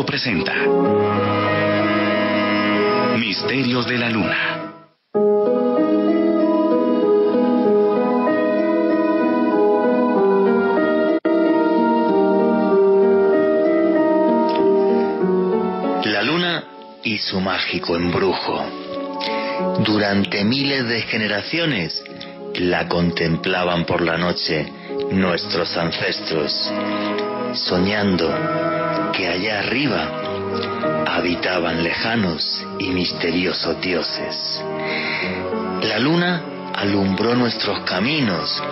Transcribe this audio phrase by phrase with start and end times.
[0.00, 0.54] Presenta
[3.18, 4.72] Misterios de la Luna.
[16.04, 16.64] La luna
[17.04, 18.64] y su mágico embrujo.
[19.84, 22.02] Durante miles de generaciones
[22.54, 24.72] la contemplaban por la noche
[25.10, 26.72] nuestros ancestros,
[27.52, 28.81] soñando
[29.12, 30.08] que allá arriba
[31.06, 34.62] habitaban lejanos y misteriosos dioses.
[35.82, 36.42] La luna
[36.74, 38.62] alumbró nuestros caminos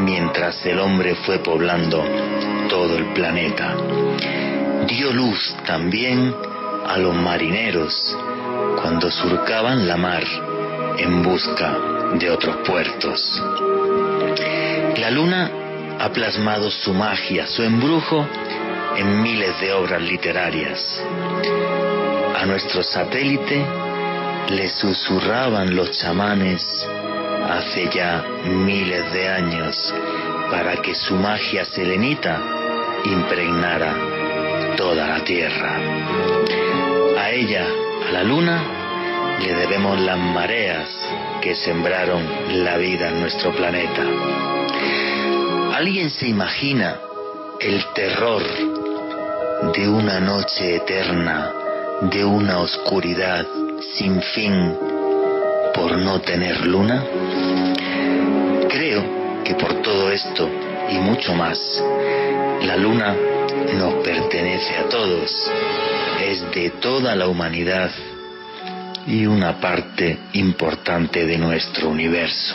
[0.00, 2.04] mientras el hombre fue poblando
[2.68, 3.76] todo el planeta.
[4.86, 6.34] Dio luz también
[6.86, 8.16] a los marineros
[8.80, 10.24] cuando surcaban la mar
[10.98, 11.76] en busca
[12.14, 13.42] de otros puertos.
[14.96, 15.50] La luna
[15.98, 18.26] ha plasmado su magia, su embrujo
[18.96, 21.02] en miles de obras literarias.
[22.36, 23.64] A nuestro satélite
[24.48, 26.64] le susurraban los chamanes
[27.48, 29.94] hace ya miles de años
[30.50, 32.40] para que su magia selenita
[33.04, 33.94] impregnara
[34.76, 35.76] toda la Tierra.
[37.18, 37.66] A ella,
[38.08, 38.62] a la luna,
[39.40, 40.88] le debemos las mareas
[41.40, 42.26] que sembraron
[42.64, 44.02] la vida en nuestro planeta.
[45.74, 46.96] ¿Alguien se imagina
[47.60, 48.42] el terror
[49.62, 51.52] de una noche eterna,
[52.00, 53.46] de una oscuridad
[53.94, 54.74] sin fin
[55.74, 57.04] por no tener luna?
[58.70, 60.48] Creo que por todo esto
[60.90, 61.58] y mucho más,
[62.62, 63.14] la luna
[63.74, 65.30] nos pertenece a todos,
[66.24, 67.90] es de toda la humanidad
[69.06, 72.54] y una parte importante de nuestro universo.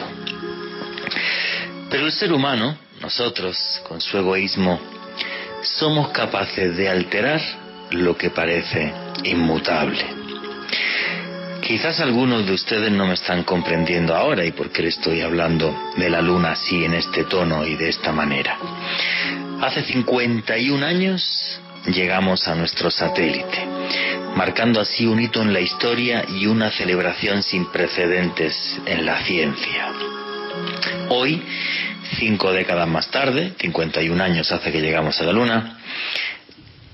[1.89, 4.94] Pero el ser humano, nosotros, con su egoísmo,
[5.65, 7.41] somos capaces de alterar
[7.91, 10.05] lo que parece inmutable.
[11.61, 15.75] Quizás algunos de ustedes no me están comprendiendo ahora y por qué le estoy hablando
[15.97, 18.57] de la luna así en este tono y de esta manera.
[19.61, 23.65] Hace 51 años llegamos a nuestro satélite,
[24.35, 29.91] marcando así un hito en la historia y una celebración sin precedentes en la ciencia.
[31.09, 31.41] Hoy,
[32.17, 35.77] cinco décadas más tarde, 51 años hace que llegamos a la Luna,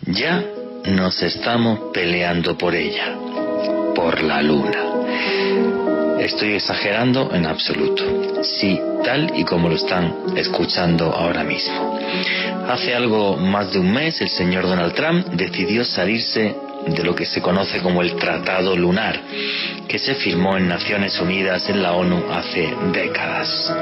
[0.05, 0.44] ya
[0.85, 3.16] nos estamos peleando por ella,
[3.95, 4.91] por la Luna.
[6.19, 8.44] Estoy exagerando en absoluto.
[8.44, 11.99] Sí, tal y como lo están escuchando ahora mismo.
[12.67, 16.55] Hace algo más de un mes el señor Donald Trump decidió salirse
[16.88, 19.19] de lo que se conoce como el Tratado Lunar,
[19.88, 23.74] que se firmó en Naciones Unidas en la ONU hace décadas.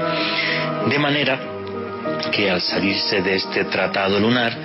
[0.89, 1.39] De manera
[2.31, 4.57] que al salirse de este Tratado Lunar,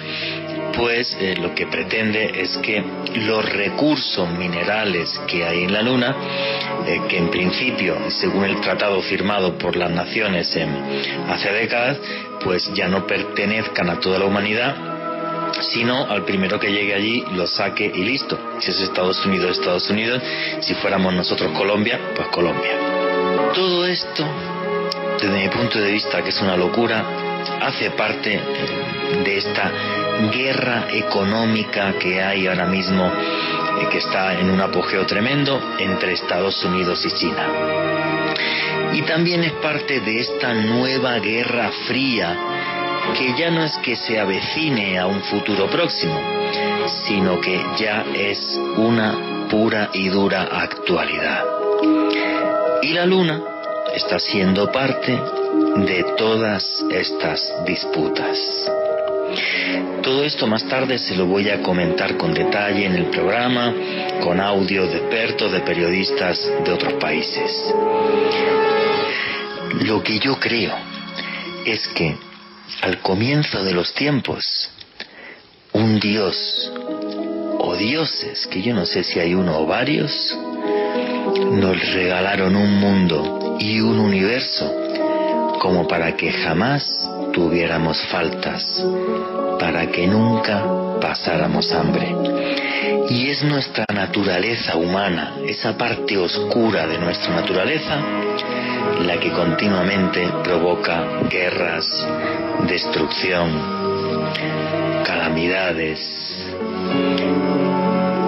[0.76, 2.82] pues eh, lo que pretende es que
[3.14, 6.16] los recursos minerales que hay en la Luna,
[6.86, 10.70] eh, que en principio, según el tratado firmado por las naciones en,
[11.28, 11.98] hace décadas,
[12.42, 14.93] pues ya no pertenezcan a toda la humanidad,
[15.60, 18.38] sino al primero que llegue allí lo saque y listo.
[18.60, 20.22] Si es Estados Unidos, Estados Unidos,
[20.60, 23.52] si fuéramos nosotros Colombia, pues Colombia.
[23.54, 24.26] Todo esto,
[25.20, 27.04] desde mi punto de vista, que es una locura,
[27.60, 28.40] hace parte
[29.24, 29.70] de esta
[30.32, 36.64] guerra económica que hay ahora mismo, eh, que está en un apogeo tremendo entre Estados
[36.64, 37.46] Unidos y China.
[38.92, 42.36] Y también es parte de esta nueva guerra fría
[43.16, 46.18] que ya no es que se avecine a un futuro próximo,
[47.06, 51.44] sino que ya es una pura y dura actualidad.
[52.82, 53.40] Y la Luna
[53.94, 58.38] está siendo parte de todas estas disputas.
[60.02, 63.72] Todo esto más tarde se lo voy a comentar con detalle en el programa,
[64.22, 67.74] con audio de expertos, de periodistas de otros países.
[69.80, 70.74] Lo que yo creo
[71.64, 72.16] es que
[72.82, 74.70] al comienzo de los tiempos,
[75.72, 76.72] un dios
[77.58, 80.36] o dioses, que yo no sé si hay uno o varios,
[81.50, 84.72] nos regalaron un mundo y un universo
[85.60, 88.84] como para que jamás tuviéramos faltas,
[89.58, 90.62] para que nunca
[91.00, 92.14] pasáramos hambre.
[93.08, 97.98] Y es nuestra naturaleza humana, esa parte oscura de nuestra naturaleza,
[99.00, 102.06] la que continuamente provoca guerras,
[102.66, 103.50] destrucción,
[105.04, 106.46] calamidades.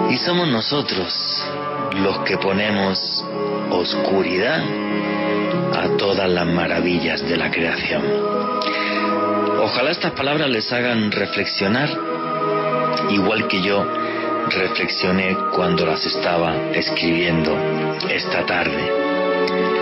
[0.09, 1.43] Y somos nosotros
[1.95, 3.23] los que ponemos
[3.71, 4.63] oscuridad
[5.73, 8.03] a todas las maravillas de la creación.
[9.61, 11.89] Ojalá estas palabras les hagan reflexionar,
[13.09, 13.85] igual que yo
[14.49, 17.55] reflexioné cuando las estaba escribiendo
[18.09, 19.76] esta tarde.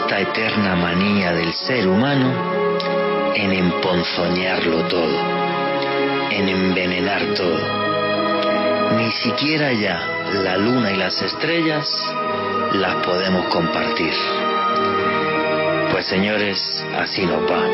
[0.00, 2.32] Esta eterna manía del ser humano
[3.34, 5.18] en emponzoñarlo todo,
[6.30, 8.96] en envenenar todo.
[8.96, 10.00] Ni siquiera ya
[10.44, 11.86] la luna y las estrellas
[12.72, 14.14] las podemos compartir.
[15.90, 17.66] Pues señores, así no va.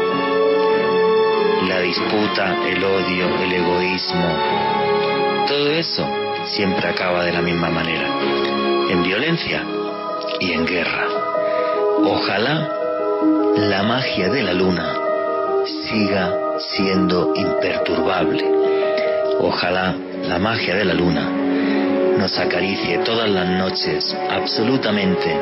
[1.68, 6.08] La disputa, el odio, el egoísmo, todo eso
[6.46, 8.08] siempre acaba de la misma manera,
[8.88, 9.62] en violencia
[10.40, 11.13] y en guerra.
[12.06, 12.68] Ojalá
[13.56, 14.94] la magia de la luna
[15.88, 18.44] siga siendo imperturbable.
[19.40, 21.30] Ojalá la magia de la luna
[22.18, 25.34] nos acaricie todas las noches absolutamente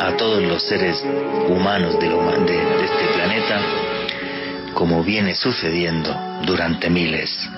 [0.00, 1.02] a todos los seres
[1.48, 3.60] humanos de, de, este planeta
[4.74, 6.14] como viene sucediendo
[6.44, 7.48] durante miles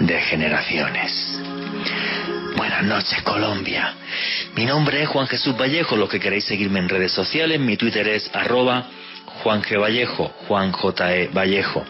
[0.00, 1.38] de generaciones.
[2.56, 3.94] Buenas noches Colombia.
[4.56, 5.96] Mi nombre es Juan Jesús Vallejo.
[5.96, 8.86] Los que queréis seguirme en redes sociales, mi Twitter es arroba
[9.42, 9.80] Juan G.
[9.80, 11.14] Vallejo, Juan J.
[11.14, 11.28] E.
[11.28, 11.84] Vallejo.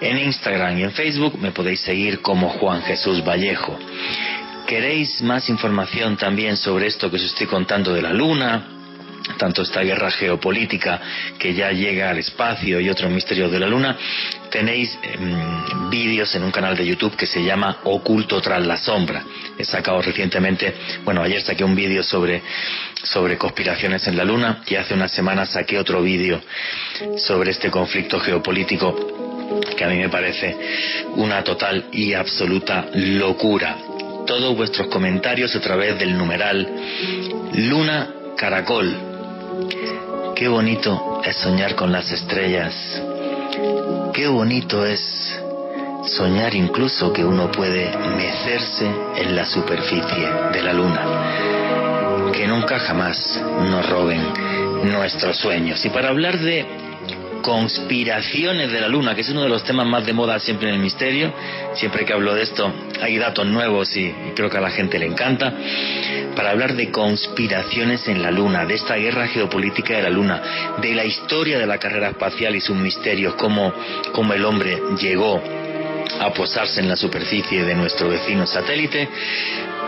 [0.00, 3.78] En Instagram y en Facebook me podéis seguir como Juan Jesús Vallejo.
[4.66, 8.68] ¿Queréis más información también sobre esto que os estoy contando de la Luna?
[9.36, 11.00] Tanto esta guerra geopolítica
[11.38, 13.96] que ya llega al espacio y otros misterios de la Luna,
[14.50, 19.24] tenéis em, vídeos en un canal de YouTube que se llama Oculto tras la sombra.
[19.58, 20.74] He sacado recientemente,
[21.04, 22.42] bueno, ayer saqué un vídeo sobre,
[23.02, 26.40] sobre conspiraciones en la Luna y hace unas semanas saqué otro vídeo
[27.16, 29.18] sobre este conflicto geopolítico
[29.76, 30.56] que a mí me parece
[31.16, 33.76] una total y absoluta locura
[34.30, 36.68] todos vuestros comentarios a través del numeral
[37.52, 38.94] Luna Caracol.
[40.36, 42.74] Qué bonito es soñar con las estrellas.
[44.12, 45.40] Qué bonito es
[46.04, 52.32] soñar incluso que uno puede mecerse en la superficie de la luna.
[52.32, 53.40] Que nunca jamás
[53.70, 54.20] nos roben
[54.82, 55.84] nuestros sueños.
[55.84, 56.66] Y para hablar de
[57.42, 60.74] conspiraciones de la luna, que es uno de los temas más de moda siempre en
[60.74, 61.32] el misterio.
[61.74, 65.06] Siempre que hablo de esto hay datos nuevos y creo que a la gente le
[65.06, 65.52] encanta.
[66.36, 70.42] Para hablar de conspiraciones en la luna, de esta guerra geopolítica de la luna,
[70.80, 73.72] de la historia de la carrera espacial y sus misterios, cómo,
[74.12, 75.42] cómo el hombre llegó
[76.20, 79.08] a posarse en la superficie de nuestro vecino satélite.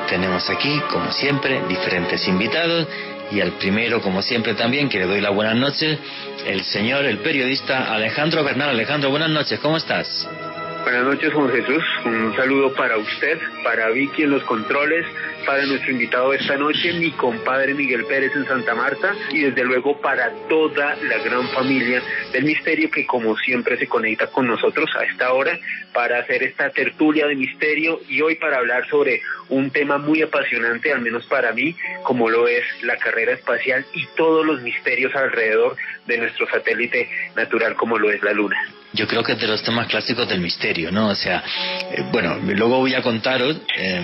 [0.09, 2.87] Tenemos aquí, como siempre, diferentes invitados
[3.33, 5.99] y al primero, como siempre también, que le doy la buenas noches,
[6.47, 8.69] el señor, el periodista Alejandro Bernal.
[8.69, 10.29] Alejandro, buenas noches, ¿cómo estás?
[10.83, 11.85] Buenas noches, Juan Jesús.
[12.05, 15.07] Un saludo para usted, para Vicky en los controles,
[15.47, 20.01] para nuestro invitado esta noche, mi compadre Miguel Pérez en Santa Marta, y desde luego
[20.01, 22.03] para toda la gran familia
[22.33, 25.57] del misterio que como siempre se conecta con nosotros a esta hora
[25.95, 30.93] para hacer esta tertulia de misterio y hoy para hablar sobre un tema muy apasionante,
[30.93, 35.77] al menos para mí, como lo es la carrera espacial y todos los misterios alrededor
[36.07, 38.59] de nuestro satélite natural como lo es la Luna.
[38.93, 41.09] Yo creo que es de los temas clásicos del misterio, ¿no?
[41.09, 41.43] O sea,
[41.91, 44.03] eh, bueno, luego voy a contaros eh,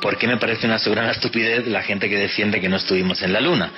[0.00, 3.32] por qué me parece una soberana estupidez la gente que defiende que no estuvimos en
[3.32, 3.70] la Luna.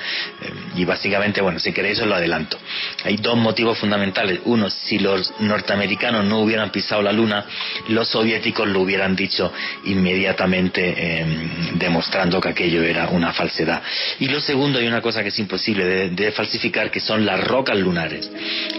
[0.42, 2.58] Eh, y básicamente, bueno, si queréis os lo adelanto.
[3.04, 4.40] Hay dos motivos fundamentales.
[4.44, 7.44] Uno, si los norteamericanos no hubieran pisado la Luna,
[7.88, 9.52] los soviéticos lo hubieran dicho
[9.84, 13.82] inmediatamente em, demostrando que aquello era una falsedad.
[14.18, 17.76] Y lo segundo, hay una cosa que es imposible de, falsificar, que son las rocas
[17.76, 18.30] lunares.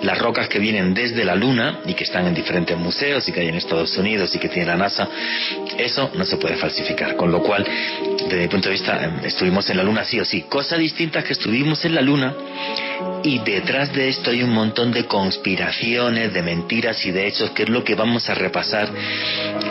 [0.03, 3.41] Las rocas que vienen desde la Luna y que están en diferentes museos y que
[3.41, 5.07] hay en Estados Unidos y que tiene la NASA,
[5.77, 7.15] eso no se puede falsificar.
[7.15, 7.65] Con lo cual,
[8.17, 10.43] desde mi punto de vista, em, estuvimos en la Luna sí o sí.
[10.43, 12.33] Cosa distinta es que estuvimos en la Luna
[13.23, 17.63] y detrás de esto hay un montón de conspiraciones, de mentiras y de hechos, que
[17.63, 18.89] es lo que vamos a repasar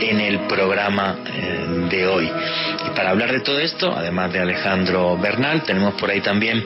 [0.00, 2.30] en el programa eh, de hoy.
[2.94, 6.62] Para hablar de todo esto, además de Alejandro Bernal, tenemos por ahí también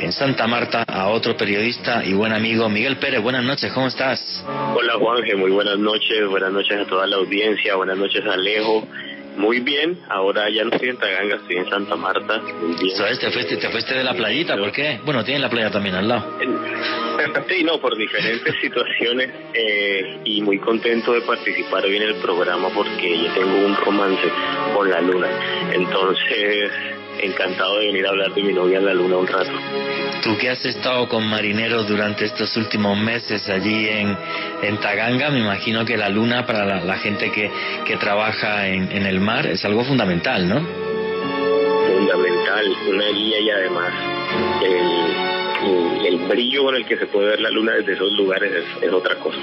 [0.00, 3.22] en Santa Marta a otro periodista y buen amigo, Miguel Pérez.
[3.22, 4.44] Buenas noches, ¿cómo estás?
[4.46, 8.86] Hola Juanje, muy buenas noches, buenas noches a toda la audiencia, buenas noches Alejo.
[9.36, 12.40] Muy bien, ahora ya no estoy en Taganga, estoy en Santa Marta.
[12.60, 12.96] Muy bien.
[12.96, 13.18] ¿Sabes?
[13.18, 15.00] Te fuiste, te fuiste de la playita, ¿por qué?
[15.04, 16.38] Bueno, tienen la playa también al lado.
[17.48, 22.68] Sí, no, por diferentes situaciones eh, y muy contento de participar hoy en el programa
[22.74, 24.28] porque yo tengo un romance
[24.74, 25.28] con la luna.
[25.72, 26.72] Entonces,
[27.20, 29.50] encantado de venir a hablar de mi novia en la luna un rato.
[30.22, 34.16] Tú que has estado con marineros durante estos últimos meses allí en,
[34.62, 37.50] en Taganga, me imagino que la luna para la, gente que,
[37.84, 40.60] que trabaja en, en, el mar es algo fundamental, ¿no?
[41.86, 43.92] Fundamental, una guía y además
[44.62, 48.92] el, el, brillo con el que se puede ver la luna desde esos lugares es
[48.92, 49.40] otra cosa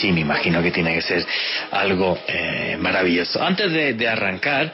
[0.00, 1.24] sí, me imagino que tiene que ser
[1.70, 3.42] algo eh, maravilloso.
[3.42, 4.72] Antes de, arrancar,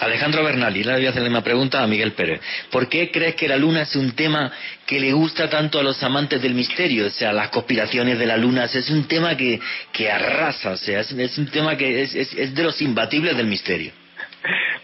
[0.00, 2.40] Alejandro Bernal, y le voy a hacer una pregunta a Miguel Pérez.
[2.70, 4.52] ¿Por qué crees que la luna es un tema
[4.86, 7.06] que le gusta tanto a los amantes del misterio?
[7.06, 9.60] O sea, las conspiraciones de la luna, es un tema que,
[9.92, 13.92] que arrasa, o sea, es, un tema que es, es de los imbatibles del misterio.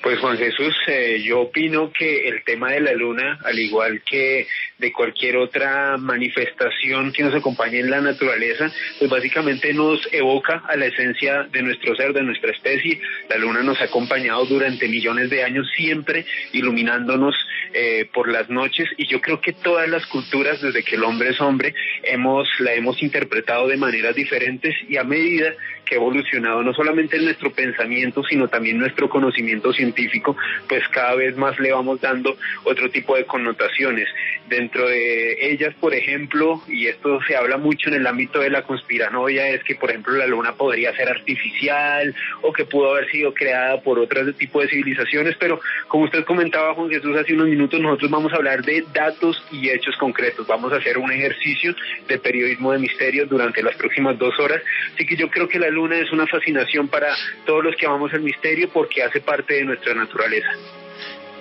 [0.03, 4.47] Pues Juan Jesús, eh, yo opino que el tema de la luna, al igual que
[4.79, 10.77] de cualquier otra manifestación que nos acompañe en la naturaleza, pues básicamente nos evoca a
[10.77, 13.01] la esencia de nuestro ser, de nuestra especie.
[13.29, 17.35] La luna nos ha acompañado durante millones de años siempre iluminándonos
[17.73, 21.31] eh, por las noches y yo creo que todas las culturas, desde que el hombre
[21.31, 25.55] es hombre, hemos, la hemos interpretado de maneras diferentes y a medida
[25.85, 30.37] que ha evolucionado no solamente en nuestro pensamiento, sino también nuestro conocimiento científico,
[30.69, 34.09] pues cada vez más le vamos dando otro tipo de connotaciones.
[34.49, 38.63] Dentro de ellas, por ejemplo, y esto se habla mucho en el ámbito de la
[38.63, 43.33] conspiranoia, es que, por ejemplo, la luna podría ser artificial o que pudo haber sido
[43.33, 47.81] creada por otro tipo de civilizaciones, pero como usted comentaba, Juan Jesús, hace unos minutos,
[47.81, 50.47] nosotros vamos a hablar de datos y hechos concretos.
[50.47, 51.75] Vamos a hacer un ejercicio
[52.09, 54.63] de periodismo de misterio durante las próximas dos horas.
[54.95, 57.09] Así que yo creo que la luna es una fascinación para
[57.45, 60.51] todos los que amamos el misterio porque hace parte de nuestra naturaleza.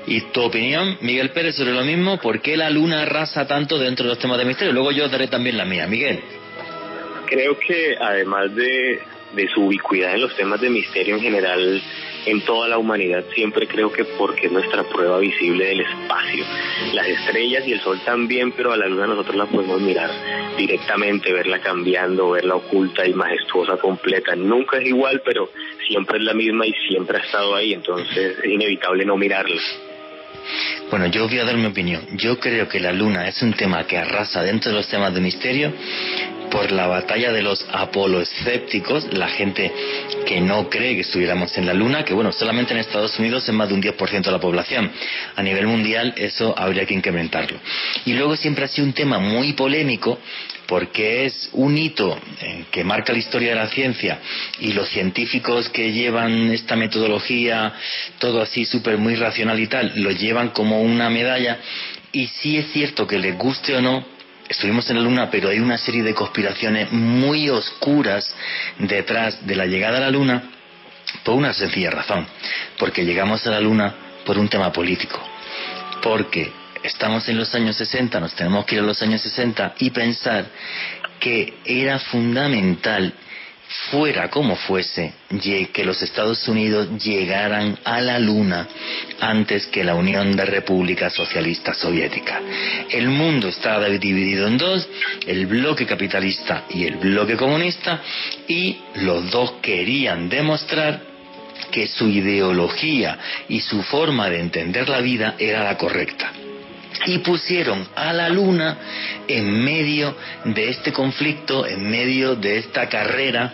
[0.08, 2.20] ¿Y tu opinión, Miguel Pérez, sobre lo mismo?
[2.20, 4.74] ¿Por qué la luna arrasa tanto dentro de los temas de misterio?
[4.74, 5.86] Luego yo daré también la mía.
[5.86, 6.20] Miguel.
[7.28, 9.00] Creo que además de,
[9.36, 11.82] de su ubicuidad en los temas de misterio en general,
[12.26, 16.46] en toda la humanidad, siempre creo que porque es nuestra prueba visible del espacio.
[16.94, 20.10] Las estrellas y el sol también, pero a la luna nosotros la podemos mirar
[20.58, 24.36] directamente, verla cambiando, verla oculta y majestuosa completa.
[24.36, 25.50] Nunca es igual, pero
[25.88, 29.62] siempre es la misma y siempre ha estado ahí, entonces es inevitable no mirarla.
[30.90, 32.02] Bueno, yo voy a dar mi opinión.
[32.18, 35.22] Yo creo que la luna es un tema que arrasa dentro de los temas de
[35.22, 35.72] misterio
[36.52, 39.72] por la batalla de los apoloescépticos, la gente
[40.26, 43.56] que no cree que estuviéramos en la Luna, que bueno, solamente en Estados Unidos es
[43.56, 44.92] más de un 10% de la población.
[45.36, 47.58] A nivel mundial eso habría que incrementarlo.
[48.06, 50.20] Y luego siempre ha sido un tema muy polémico
[50.68, 52.18] porque es un hito
[52.72, 54.20] que marca la historia de la ciencia
[54.60, 57.74] y los científicos que llevan esta metodología,
[58.20, 61.60] todo así súper muy racional y tal, lo llevan como una medalla
[62.14, 64.06] y sí es cierto que les guste o no,
[64.52, 68.36] estuvimos en la Luna, pero hay una serie de conspiraciones muy oscuras
[68.78, 70.44] detrás de la llegada a la Luna
[71.24, 72.28] por una sencilla razón,
[72.78, 75.20] porque llegamos a la Luna por un tema político,
[76.02, 76.52] porque
[76.84, 80.46] estamos en los años 60, nos tenemos que ir a los años 60 y pensar
[81.20, 83.14] que era fundamental
[83.90, 85.14] fuera como fuese,
[85.72, 88.68] que los Estados Unidos llegaran a la Luna
[89.20, 92.42] antes que la Unión de Repúblicas Socialistas Soviéticas.
[92.90, 94.88] El mundo estaba dividido en dos,
[95.26, 98.02] el bloque capitalista y el bloque comunista,
[98.48, 101.02] y los dos querían demostrar
[101.72, 106.32] que su ideología y su forma de entender la vida era la correcta
[107.06, 108.78] y pusieron a la luna
[109.28, 113.54] en medio de este conflicto, en medio de esta carrera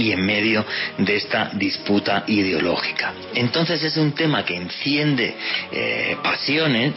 [0.00, 0.64] y en medio
[0.96, 3.12] de esta disputa ideológica.
[3.34, 5.34] Entonces es un tema que enciende
[5.70, 6.94] eh, pasiones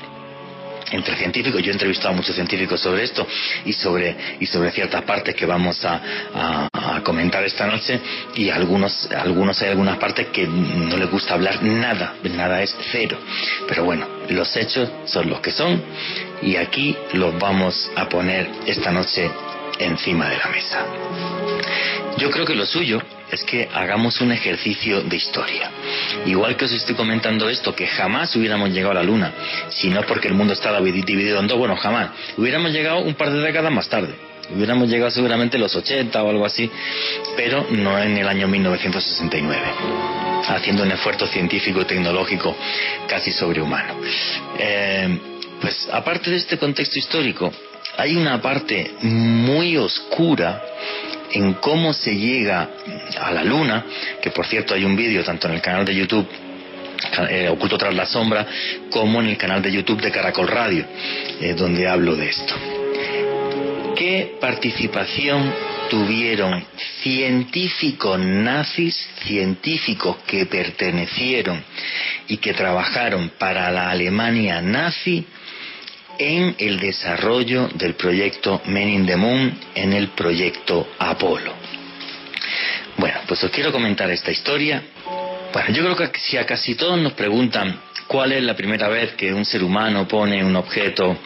[0.92, 1.62] entre científicos.
[1.62, 3.28] Yo he entrevistado a muchos científicos sobre esto
[3.66, 6.70] y sobre, y sobre ciertas partes que vamos a,
[7.04, 8.00] comentar esta noche
[8.36, 13.18] y algunos, algunos hay algunas partes que no les gusta hablar nada, nada es cero.
[13.68, 15.82] Pero bueno, los hechos son los que son
[16.42, 19.30] y aquí los vamos a poner esta noche
[19.80, 20.86] encima de la mesa.
[22.18, 23.02] Yo creo que lo suyo
[23.32, 25.72] es que hagamos un ejercicio de historia.
[26.26, 29.34] Igual que os estoy comentando esto, que jamás hubiéramos llegado a la Luna,
[29.70, 32.12] si no porque el mundo estaba dividido en dos, bueno, jamás.
[32.38, 34.14] Hubiéramos llegado un par de décadas más tarde.
[34.54, 36.70] Hubiéramos llegado seguramente en los 80 o algo así,
[37.36, 39.62] pero no en el año 1969,
[40.48, 42.56] haciendo un esfuerzo científico y tecnológico
[43.08, 43.96] casi sobrehumano.
[44.60, 45.20] Eh,
[45.62, 47.52] pues aparte de este contexto histórico,
[47.98, 50.62] hay una parte muy oscura
[51.34, 52.70] en cómo se llega
[53.20, 53.86] a la luna,
[54.22, 56.28] que por cierto hay un vídeo tanto en el canal de YouTube
[57.30, 58.48] eh, Oculto tras la sombra,
[58.90, 60.86] como en el canal de YouTube de Caracol Radio,
[61.42, 62.56] eh, donde hablo de esto.
[63.96, 65.54] ¿Qué participación
[65.90, 66.66] tuvieron
[67.04, 71.64] científicos nazis, científicos que pertenecieron
[72.28, 75.26] y que trabajaron para la Alemania nazi
[76.18, 81.54] en el desarrollo del proyecto Men in the Moon, en el proyecto Apolo.
[82.98, 84.84] Bueno, pues os quiero comentar esta historia.
[85.52, 89.14] Bueno, yo creo que si a casi todos nos preguntan cuál es la primera vez
[89.14, 91.18] que un ser humano pone un objeto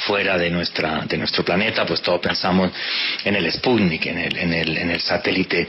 [0.00, 2.70] fuera de nuestra de nuestro planeta, pues todos pensamos
[3.24, 5.68] en el Sputnik, en el, en el, en el satélite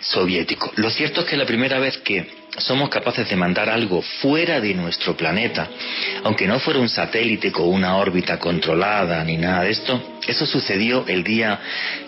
[0.00, 0.72] soviético.
[0.76, 4.74] Lo cierto es que la primera vez que somos capaces de mandar algo fuera de
[4.74, 5.68] nuestro planeta,
[6.24, 11.04] aunque no fuera un satélite con una órbita controlada ni nada de esto, eso sucedió
[11.06, 11.60] el día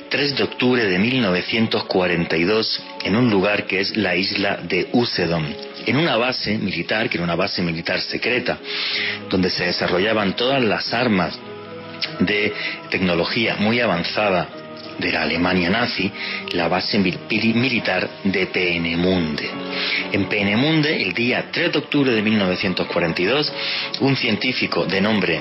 [0.08, 5.46] 3 de octubre de 1942 en un lugar que es la isla de Usedom,
[5.86, 8.58] en una base militar, que era una base militar secreta,
[9.28, 11.38] donde se desarrollaban todas las armas
[12.18, 12.52] de
[12.90, 14.59] tecnología muy avanzada
[15.00, 16.10] de la Alemania nazi
[16.52, 19.50] la base militar de Peenemunde.
[20.12, 23.52] En Peenemunde, el día 3 de octubre de 1942,
[24.00, 25.40] un científico de nombre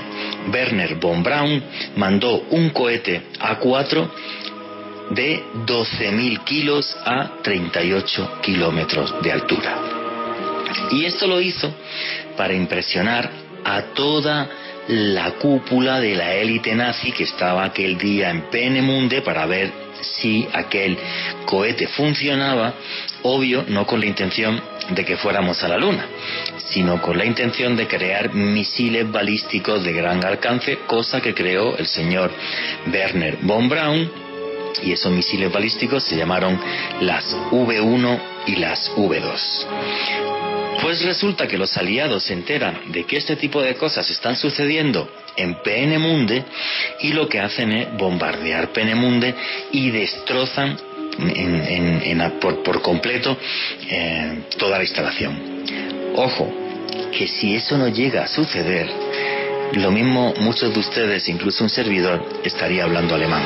[0.52, 1.62] Werner von Braun
[1.96, 4.10] mandó un cohete A4
[5.10, 9.76] de 12.000 kilos a 38 kilómetros de altura.
[10.92, 11.72] Y esto lo hizo
[12.36, 13.30] para impresionar
[13.64, 14.48] a toda
[14.90, 19.70] la cúpula de la élite nazi que estaba aquel día en Penemunde para ver
[20.00, 20.98] si aquel
[21.44, 22.74] cohete funcionaba,
[23.22, 26.06] obvio, no con la intención de que fuéramos a la Luna,
[26.70, 31.86] sino con la intención de crear misiles balísticos de gran alcance, cosa que creó el
[31.86, 32.32] señor
[32.92, 34.10] Werner von Braun,
[34.82, 36.58] y esos misiles balísticos se llamaron
[37.00, 40.19] las V1 y las V2.
[40.80, 45.10] Pues resulta que los aliados se enteran de que este tipo de cosas están sucediendo
[45.36, 46.44] en Penemunde
[47.00, 49.34] y lo que hacen es bombardear Penemunde
[49.72, 50.78] y destrozan
[52.40, 53.36] por, completo
[53.88, 55.64] eh, toda la instalación.
[56.16, 56.52] Ojo,
[57.16, 58.88] que si eso no llega a suceder,
[59.74, 63.42] lo mismo muchos de ustedes, incluso un servidor, estaría hablando alemán.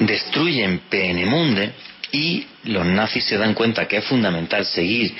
[0.00, 1.72] Destruyen Penemunde
[2.12, 5.14] y los nazis se dan cuenta que es fundamental seguir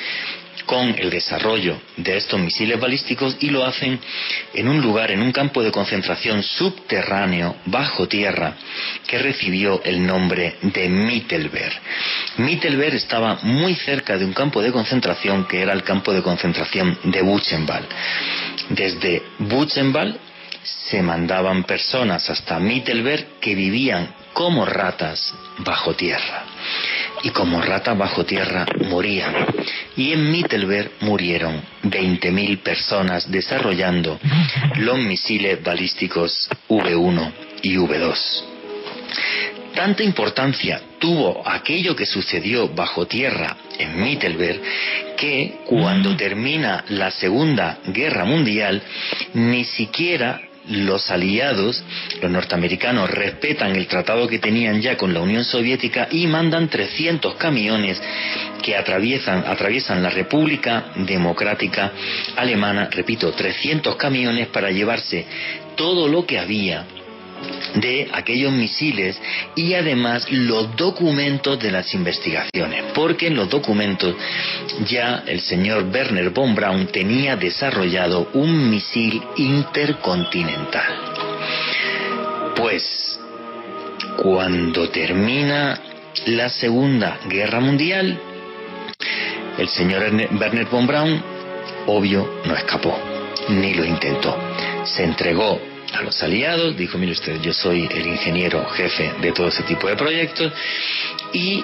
[0.66, 3.98] con el desarrollo de estos misiles balísticos y lo hacen
[4.54, 8.54] en un lugar, en un campo de concentración subterráneo, bajo tierra,
[9.06, 11.72] que recibió el nombre de Mittelberg.
[12.38, 16.98] Mittelberg estaba muy cerca de un campo de concentración que era el campo de concentración
[17.04, 17.88] de Buchenwald.
[18.68, 20.16] Desde Buchenwald
[20.62, 26.44] se mandaban personas hasta Mittelberg que vivían como ratas bajo tierra.
[27.22, 29.34] Y como ratas bajo tierra morían.
[29.96, 34.18] Y en Mittelberg murieron 20.000 personas desarrollando
[34.76, 38.44] los misiles balísticos V1 y V2.
[39.74, 44.60] Tanta importancia tuvo aquello que sucedió bajo tierra en Mittelberg
[45.16, 48.82] que cuando termina la Segunda Guerra Mundial
[49.34, 51.82] ni siquiera los aliados,
[52.20, 57.34] los norteamericanos, respetan el tratado que tenían ya con la Unión Soviética y mandan 300
[57.34, 58.00] camiones
[58.62, 61.92] que atraviesan, atraviesan la República Democrática
[62.36, 65.26] Alemana, repito, 300 camiones para llevarse
[65.76, 66.84] todo lo que había
[67.74, 69.20] de aquellos misiles
[69.54, 74.14] y además los documentos de las investigaciones, porque en los documentos
[74.86, 80.94] ya el señor Werner von Braun tenía desarrollado un misil intercontinental.
[82.56, 83.18] Pues
[84.16, 85.80] cuando termina
[86.26, 88.20] la Segunda Guerra Mundial,
[89.58, 90.02] el señor
[90.38, 91.22] Werner von Braun,
[91.86, 92.98] obvio, no escapó,
[93.48, 94.36] ni lo intentó.
[94.84, 99.48] Se entregó a los aliados, dijo, mire usted, yo soy el ingeniero jefe de todo
[99.48, 100.52] ese tipo de proyectos
[101.32, 101.62] y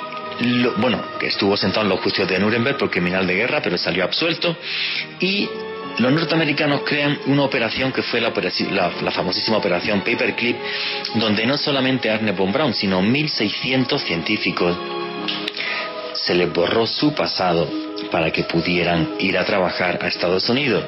[0.79, 4.05] bueno, que estuvo sentado en los juicios de Nuremberg por criminal de guerra, pero salió
[4.05, 4.57] absuelto
[5.21, 5.49] y
[5.99, 8.31] los norteamericanos crean una operación que fue la,
[9.13, 10.57] famosísima operación Paperclip,
[11.15, 14.77] donde no solamente Arne von Braun, sino 1.600 científicos
[16.13, 17.69] se les borró su pasado
[18.11, 20.85] para que pudieran ir a trabajar a Estados Unidos.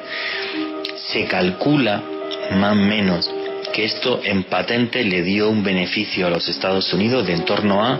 [1.07, 2.03] Se calcula
[2.51, 3.29] más menos
[3.73, 7.85] que esto en patente le dio un beneficio a los Estados Unidos de en torno
[7.85, 7.99] a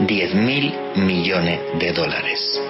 [0.00, 2.60] 10 mil millones de dólares.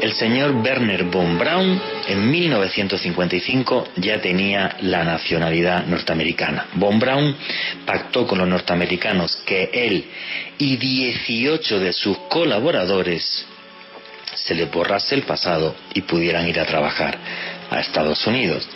[0.00, 6.66] El señor Werner von Braun en 1955 ya tenía la nacionalidad norteamericana.
[6.74, 7.36] Von Braun
[7.84, 10.04] pactó con los norteamericanos que él
[10.58, 13.46] y 18 de sus colaboradores
[14.34, 17.18] se le borrase el pasado y pudieran ir a trabajar
[17.70, 18.68] a Estados Unidos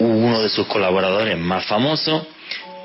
[0.00, 2.26] uno de sus colaboradores más famosos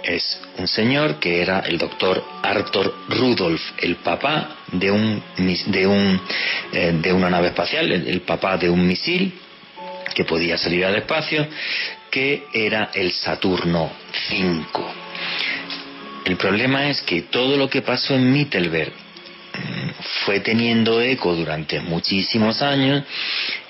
[0.04, 5.24] es un señor que era el doctor Arthur Rudolph, el papá de un
[5.68, 6.22] de un
[6.72, 9.34] eh, de una nave espacial, el, papá de un misil
[10.14, 11.48] que podía salir al espacio,
[12.12, 13.92] que era el Saturno
[14.30, 14.66] V.
[16.26, 19.90] El problema es que todo lo que pasó en Mittelberg mm,
[20.26, 23.04] fue teniendo eco durante muchísimos años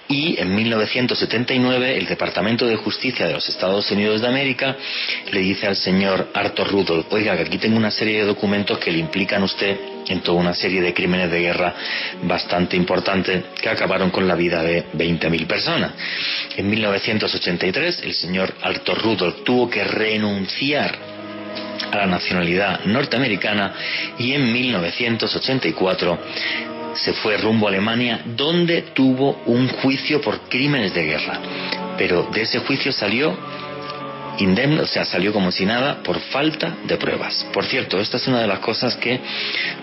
[0.08, 4.76] y en 1979 el Departamento de Justicia de los Estados Unidos de América
[5.32, 8.92] le dice al señor Arthur Rudolph, oiga, que aquí tengo una serie de documentos que
[8.92, 11.74] le implican a usted en toda una serie de crímenes de guerra
[12.24, 15.92] bastante importantes que acabaron con la vida de 20.000 personas.
[16.56, 21.16] En 1983 el señor Arthur Rudolph tuvo que renunciar
[21.92, 23.74] a la nacionalidad norteamericana
[24.20, 26.20] y en 1984
[26.96, 31.40] se fue rumbo a Alemania donde tuvo un juicio por crímenes de guerra.
[31.98, 33.38] Pero de ese juicio salió
[34.40, 37.46] indemne, o sea, salió como si nada por falta de pruebas.
[37.54, 39.20] Por cierto, esta es una de las cosas que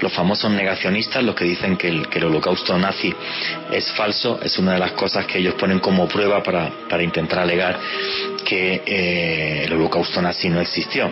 [0.00, 3.14] los famosos negacionistas, los que dicen que el, holocausto nazi
[3.70, 7.40] es falso, es una de las cosas que ellos ponen como prueba para, para intentar
[7.40, 7.78] alegar
[8.44, 11.10] que eh, el holocausto nazi no existió,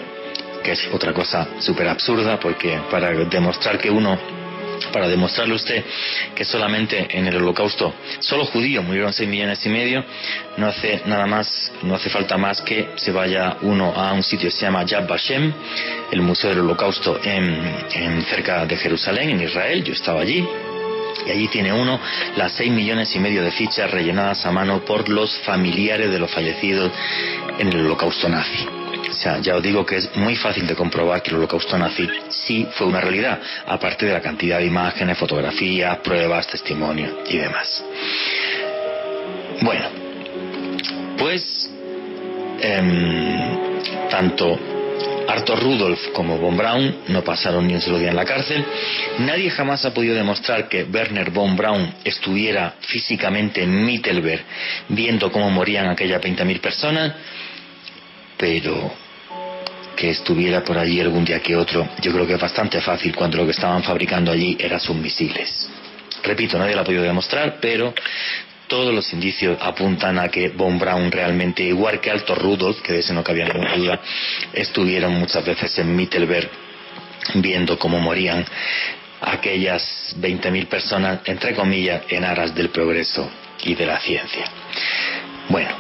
[0.63, 4.40] que es otra cosa súper absurda porque para demostrar que uno
[4.93, 5.85] para demostrarle a usted
[6.35, 10.05] que solamente en el holocausto solo judíos murieron 6 millones y medio,
[10.57, 14.49] no hace nada más, no hace falta más que se vaya uno a un sitio
[14.49, 15.53] que se llama Yad Vashem,
[16.11, 20.47] el Museo del Holocausto en, cerca de Jerusalén, en Israel, yo estaba allí,
[21.27, 22.01] y allí tiene uno
[22.37, 26.31] las 6 millones y medio de fichas rellenadas a mano por los familiares de los
[26.31, 26.91] fallecidos
[27.59, 28.67] en el holocausto nazi.
[29.09, 32.09] O sea, ya os digo que es muy fácil de comprobar que el holocausto nazi
[32.29, 37.85] sí fue una realidad, aparte de la cantidad de imágenes, fotografías, pruebas, testimonios y demás.
[39.63, 39.87] Bueno,
[41.19, 41.71] pues
[42.61, 44.59] em, tanto
[45.29, 48.65] Arthur Rudolph como Von Braun no pasaron ni un solo día en la cárcel.
[49.19, 54.43] Nadie jamás ha podido demostrar que Werner von Braun estuviera físicamente en Mittelberg
[54.89, 57.13] viendo cómo morían aquellas 20.000 personas
[58.41, 58.91] pero
[59.95, 63.37] que estuviera por allí algún día que otro, yo creo que es bastante fácil cuando
[63.37, 65.69] lo que estaban fabricando allí eran sus misiles.
[66.23, 67.93] Repito, nadie lo ha podido demostrar, pero
[68.67, 73.01] todos los indicios apuntan a que Von Braun realmente, igual que Alto Rudolf, que de
[73.01, 74.01] ese no cabía ninguna duda,
[74.55, 76.49] estuvieron muchas veces en Mittelberg
[77.35, 78.47] viendo cómo morían
[79.21, 83.31] aquellas 20.000 personas, entre comillas, en aras del progreso
[83.65, 84.47] y de la ciencia.
[85.51, 85.77] Bueno,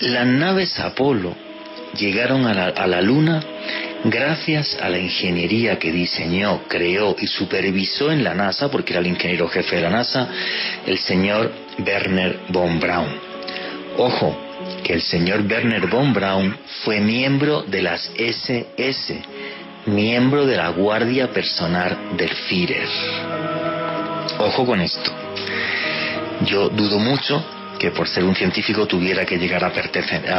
[0.00, 1.45] las naves Apolo
[1.96, 3.42] llegaron a la, Luna
[4.04, 9.06] gracias a la ingeniería que diseñó, creó y supervisó en la NASA, porque era el
[9.06, 10.28] ingeniero jefe de la NASA,
[10.86, 13.08] el señor Werner von Braun.
[13.98, 14.36] Ojo,
[14.82, 19.22] que el señor Werner von Braun fue miembro de las SS,
[19.86, 22.88] miembro de la Guardia Personal del Führer.
[24.38, 25.12] Ojo con esto.
[26.44, 29.72] Yo dudo mucho que por ser un científico tuviera que llegar a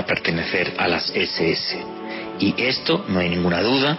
[0.05, 1.77] pertenecer a, las SS.
[2.39, 3.97] Y esto, no hay ninguna duda.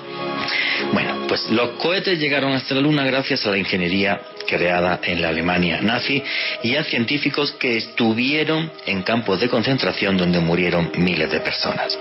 [0.93, 5.29] Bueno, pues los cohetes llegaron hasta la Luna gracias a la ingeniería creada en la
[5.29, 6.23] Alemania nazi
[6.63, 11.99] y a científicos que estuvieron en campos de concentración donde murieron miles de personas.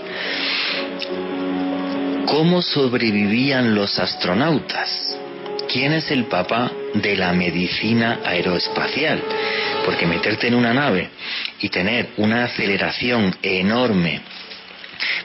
[2.25, 5.06] ¿Cómo sobrevivían los astronautas?
[5.67, 9.21] ¿Quién es el papá de la medicina aeroespacial?
[9.85, 11.09] Porque meterte en una nave
[11.59, 14.21] y tener una aceleración enorme,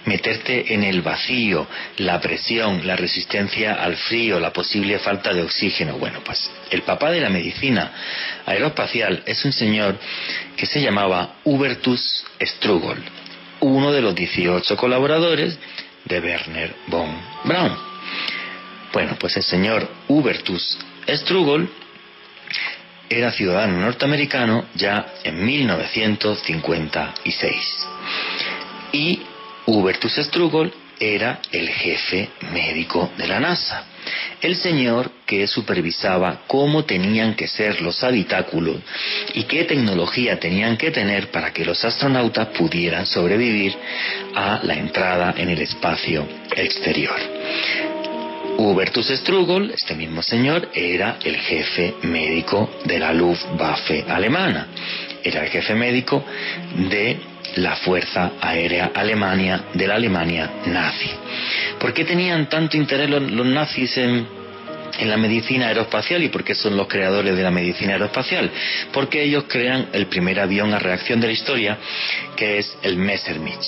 [0.05, 5.96] meterte en el vacío, la presión, la resistencia al frío, la posible falta de oxígeno.
[5.98, 7.92] Bueno, pues el papá de la medicina
[8.44, 9.96] aeroespacial es un señor
[10.57, 12.98] que se llamaba Hubertus Strugol,
[13.61, 15.57] uno de los 18 colaboradores
[16.05, 17.91] de Werner von Braun.
[18.92, 20.78] Bueno, pues el señor Hubertus
[21.09, 21.68] Strugol
[23.09, 27.87] era ciudadano norteamericano ya en 1956.
[28.92, 29.20] Y
[29.66, 33.87] Hubertus Strugol era el jefe médico de la NASA,
[34.40, 38.76] el señor que supervisaba cómo tenían que ser los habitáculos
[39.35, 43.74] y qué tecnología tenían que tener para que los astronautas pudieran sobrevivir
[44.35, 47.16] a la entrada en el espacio exterior.
[48.58, 54.68] Hubertus Strugol, este mismo señor, era el jefe médico de la Luftwaffe alemana.
[55.22, 56.24] Era el jefe médico
[56.90, 57.18] de
[57.56, 61.10] la Fuerza Aérea Alemania de la Alemania nazi.
[61.78, 64.26] ¿Por qué tenían tanto interés los, nazis en,
[64.98, 68.50] en la medicina aeroespacial y por qué son los creadores de la medicina aeroespacial?
[68.92, 71.78] Porque ellos crean el primer avión a reacción de la historia,
[72.36, 73.60] que es el Messerschmitt.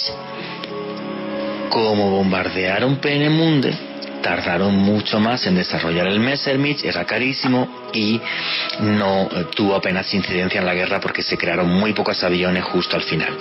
[1.70, 3.93] Como bombardearon Peenemünde,
[4.24, 8.18] tardaron mucho más en desarrollar el Messerschmitt, era carísimo y
[8.80, 12.96] no eh, tuvo apenas incidencia en la guerra porque se crearon muy pocos aviones justo
[12.96, 13.36] al final.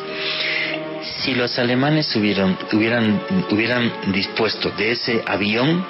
[1.22, 5.86] Si los alemanes hubieran, hubieran, hubieran dispuesto de ese avión,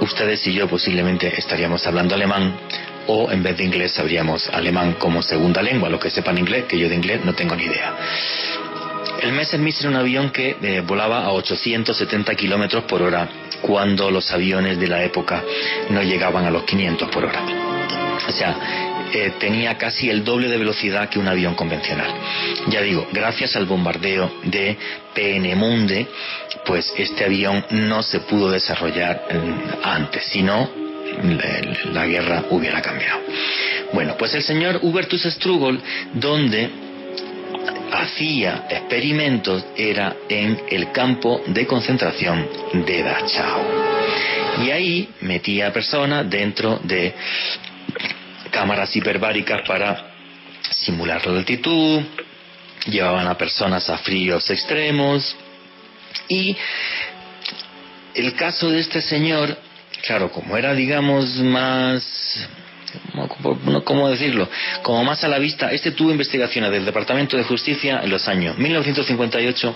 [0.00, 2.54] ustedes y yo posiblemente estaríamos hablando alemán
[3.08, 6.78] o en vez de inglés sabríamos alemán como segunda lengua, lo que sepan inglés, que
[6.78, 7.92] yo de inglés no tengo ni idea.
[9.22, 13.28] El Messerschmitt era un avión que eh, volaba a 870 kilómetros por hora
[13.60, 15.44] cuando los aviones de la época
[15.90, 17.40] no llegaban a los 500 por hora.
[18.26, 22.12] O sea, eh, tenía casi el doble de velocidad que un avión convencional.
[22.68, 24.76] Ya digo, gracias al bombardeo de
[25.14, 26.08] Peenemunde,
[26.66, 30.68] pues este avión no se pudo desarrollar mm, antes, sino
[31.92, 33.20] la guerra hubiera cambiado.
[33.92, 35.80] Bueno, pues el señor Hubertus Strugol,
[36.14, 36.70] donde
[37.92, 42.48] hacía experimentos era en el campo de concentración
[42.86, 43.62] de Dachau.
[44.64, 47.14] Y ahí metía personas dentro de
[48.50, 50.12] cámaras hiperbáricas para
[50.70, 52.02] simular la altitud,
[52.86, 55.36] llevaban a personas a fríos extremos
[56.28, 56.56] y
[58.14, 59.56] el caso de este señor,
[60.02, 62.48] claro, como era digamos más
[63.84, 64.48] ¿cómo decirlo?
[64.82, 68.58] Como más a la vista, este tuvo investigaciones del Departamento de Justicia en los años
[68.58, 69.74] 1958,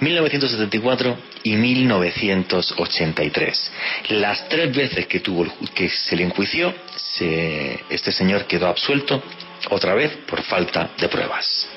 [0.00, 3.70] 1974 y 1983.
[4.10, 6.74] Las tres veces que tuvo que se le enjuició,
[7.90, 9.22] este señor quedó absuelto
[9.70, 11.68] otra vez por falta de pruebas.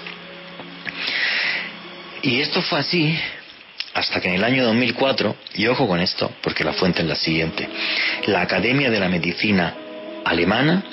[2.22, 3.18] Y esto fue así
[3.94, 7.16] hasta que en el año 2004, y ojo con esto, porque la fuente es la
[7.16, 7.70] siguiente,
[8.26, 9.74] la Academia de la Medicina
[10.26, 10.84] alemana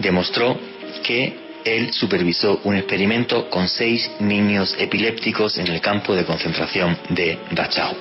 [0.00, 0.58] demostró
[1.02, 7.38] que él supervisó un experimento con seis niños epilépticos en el campo de concentración de
[7.52, 7.94] Dachau,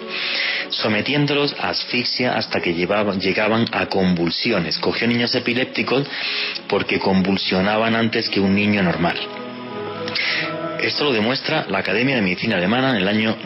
[0.70, 4.80] sometiéndolos a asfixia hasta que llegaban a convulsiones.
[4.80, 6.08] Cogió niños epilépticos
[6.68, 9.18] porque convulsionaban antes que un niño normal.
[10.82, 13.38] Esto lo demuestra la Academia de Medicina Alemana en el año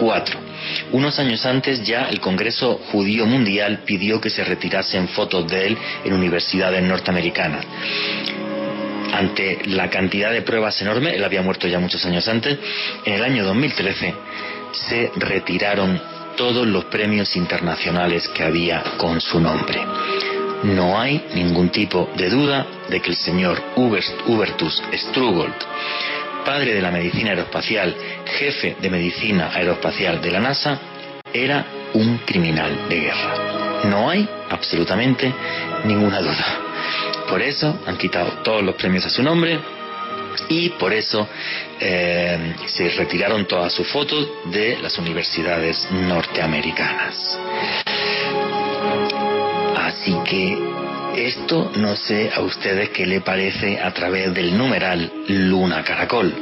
[0.00, 0.38] 2004.
[0.92, 5.78] Unos años antes ya el Congreso Judío Mundial pidió que se retirasen fotos de él
[6.04, 7.64] en universidades norteamericanas.
[9.12, 12.58] Ante la cantidad de pruebas enorme, él había muerto ya muchos años antes,
[13.04, 14.14] en el año 2013
[14.72, 16.00] se retiraron
[16.36, 19.80] todos los premios internacionales que había con su nombre.
[20.62, 25.54] No hay ningún tipo de duda de que el señor Hubertus Strugold
[26.48, 30.80] padre de la medicina aeroespacial, jefe de medicina aeroespacial de la NASA,
[31.30, 33.82] era un criminal de guerra.
[33.84, 35.30] No hay absolutamente
[35.84, 36.46] ninguna duda.
[37.28, 39.60] Por eso han quitado todos los premios a su nombre
[40.48, 41.28] y por eso
[41.78, 47.38] eh, se retiraron todas sus fotos de las universidades norteamericanas.
[49.76, 50.56] Así que
[51.26, 56.32] esto no sé a ustedes qué le parece a través del numeral Luna Caracol.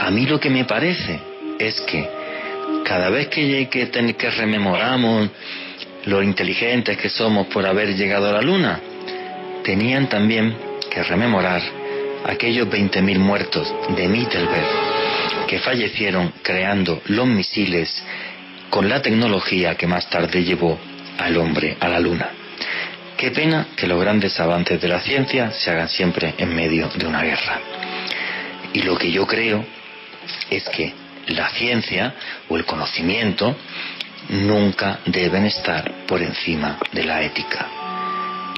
[0.00, 1.18] A mí lo que me parece
[1.58, 2.08] es que
[2.84, 5.30] cada vez que, que, que rememoramos
[6.06, 8.80] lo inteligentes que somos por haber llegado a la Luna,
[9.64, 10.56] tenían también
[10.88, 11.60] que rememorar
[12.24, 18.02] aquellos 20.000 muertos de Mittelberg que fallecieron creando los misiles
[18.70, 20.78] con la tecnología que más tarde llevó
[21.18, 22.35] al hombre a la Luna.
[23.16, 27.06] Qué pena que los grandes avances de la ciencia se hagan siempre en medio de
[27.06, 27.60] una guerra.
[28.74, 29.64] Y lo que yo creo
[30.50, 30.92] es que
[31.28, 32.14] la ciencia
[32.48, 33.56] o el conocimiento
[34.28, 37.66] nunca deben estar por encima de la ética.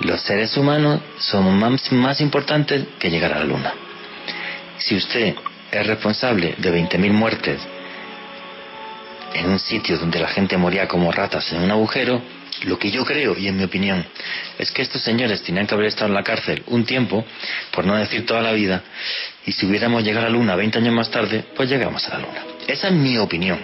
[0.00, 3.74] Los seres humanos son más, importantes que llegar a la luna.
[4.78, 5.34] Si usted
[5.70, 7.60] es responsable de 20.000 muertes
[9.34, 12.22] en un sitio donde la gente moría como ratas en un agujero,
[12.64, 14.04] lo que yo creo, y en mi opinión,
[14.58, 17.24] es que estos señores tenían que haber estado en la cárcel un tiempo,
[17.70, 18.82] por no decir toda la vida,
[19.46, 22.26] y si hubiéramos llegado a la Luna 20 años más tarde, pues llegamos a la
[22.26, 22.44] Luna.
[22.66, 23.58] Esa es mi opinión.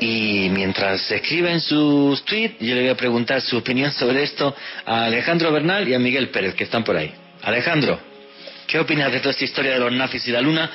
[0.00, 5.04] Y mientras escriben sus tweets, yo le voy a preguntar su opinión sobre esto a
[5.04, 7.12] Alejandro Bernal y a Miguel Pérez, que están por ahí.
[7.42, 7.98] Alejandro,
[8.66, 10.70] ¿qué opinas de toda esta historia de los nazis y la Luna?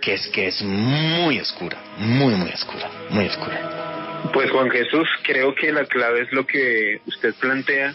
[0.00, 4.30] Que es que es muy oscura, muy, muy oscura, muy oscura.
[4.32, 7.94] Pues Juan Jesús, creo que la clave es lo que usted plantea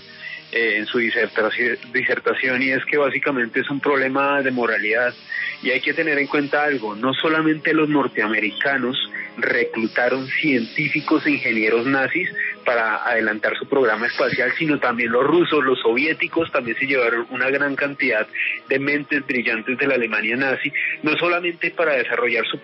[0.52, 5.14] eh, en su disertación y es que básicamente es un problema de moralidad
[5.62, 8.98] y hay que tener en cuenta algo, no solamente los norteamericanos
[9.38, 12.30] reclutaron científicos e ingenieros nazis
[12.66, 17.50] para adelantar su programa espacial, sino también los rusos, los soviéticos también se llevaron una
[17.50, 18.28] gran cantidad
[18.68, 20.72] de mentes brillantes de la Alemania nazi,
[21.02, 22.58] no solamente para desarrollar su,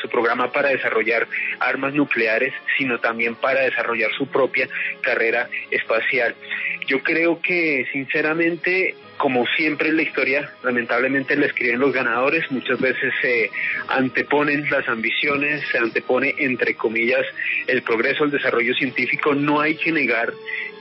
[0.00, 1.26] su programa para desarrollar
[1.60, 4.68] armas nucleares, sino también para desarrollar su propia
[5.02, 6.34] carrera espacial.
[6.86, 12.80] Yo creo que sinceramente como siempre en la historia, lamentablemente la escriben los ganadores, muchas
[12.80, 13.52] veces se
[13.86, 17.24] anteponen las ambiciones, se antepone entre comillas
[17.68, 20.32] el progreso, el desarrollo científico, no hay que negar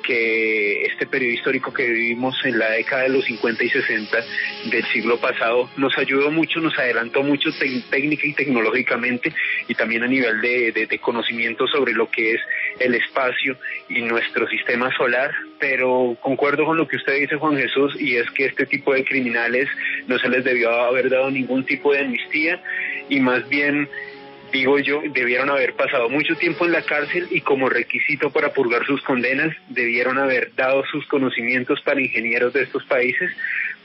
[0.02, 4.18] que este periodo histórico que vivimos en la década de los 50 y 60
[4.66, 7.50] del siglo pasado nos ayudó mucho, nos adelantó mucho
[7.90, 9.34] técnica y tecnológicamente
[9.68, 12.42] y también a nivel de, de, conocimiento sobre lo que es
[12.80, 13.58] el espacio
[13.90, 18.30] y nuestro sistema solar, pero concuerdo con lo que usted dice Juan Jesús y es
[18.32, 19.68] que este tipo de criminales
[20.08, 22.62] no se les debió haber dado ningún tipo de amnistía
[23.10, 23.90] y más bien
[24.52, 28.86] digo yo, debieron haber pasado mucho tiempo en la cárcel y como requisito para purgar
[28.86, 33.32] sus condenas debieron haber dado sus conocimientos para ingenieros de estos países,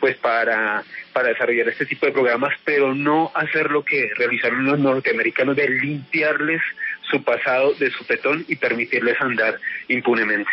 [0.01, 4.79] pues para, para desarrollar este tipo de programas, pero no hacer lo que realizaron los
[4.79, 6.63] norteamericanos de limpiarles
[7.11, 10.51] su pasado de su petón y permitirles andar impunemente.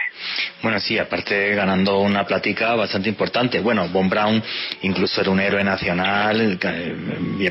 [0.61, 3.59] Bueno, sí, aparte ganando una plática bastante importante.
[3.59, 4.41] Bueno, Von Braun
[4.81, 6.95] incluso era un héroe nacional, eh,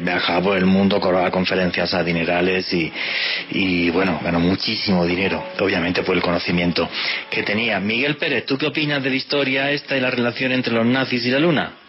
[0.00, 2.92] viajaba por el mundo, cobraba conferencias adinerales y,
[3.50, 6.88] y bueno, ganó muchísimo dinero, obviamente por el conocimiento
[7.30, 7.80] que tenía.
[7.80, 11.24] Miguel Pérez, ¿tú qué opinas de la historia esta y la relación entre los nazis
[11.26, 11.81] y la luna?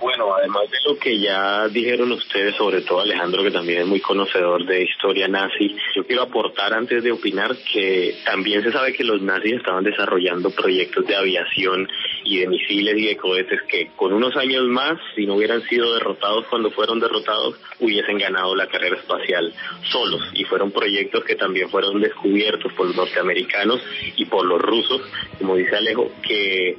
[0.00, 4.00] Bueno, además de lo que ya dijeron ustedes, sobre todo Alejandro, que también es muy
[4.00, 9.04] conocedor de historia nazi, yo quiero aportar antes de opinar que también se sabe que
[9.04, 11.88] los nazis estaban desarrollando proyectos de aviación
[12.24, 15.94] y de misiles y de cohetes que con unos años más, si no hubieran sido
[15.94, 19.54] derrotados cuando fueron derrotados, hubiesen ganado la carrera espacial
[19.90, 20.22] solos.
[20.34, 23.80] Y fueron proyectos que también fueron descubiertos por los norteamericanos
[24.16, 25.00] y por los rusos,
[25.38, 26.76] como dice Alejo, que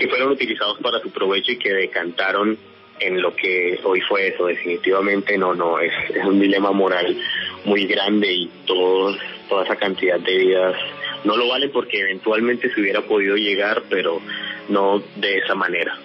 [0.00, 2.56] que fueron utilizados para su provecho y que decantaron
[2.98, 4.46] en lo que hoy fue eso.
[4.46, 7.14] Definitivamente no, no, es, es un dilema moral
[7.66, 9.14] muy grande y todo,
[9.48, 10.74] toda esa cantidad de vidas
[11.24, 14.22] no lo vale porque eventualmente se hubiera podido llegar, pero
[14.70, 15.98] no de esa manera.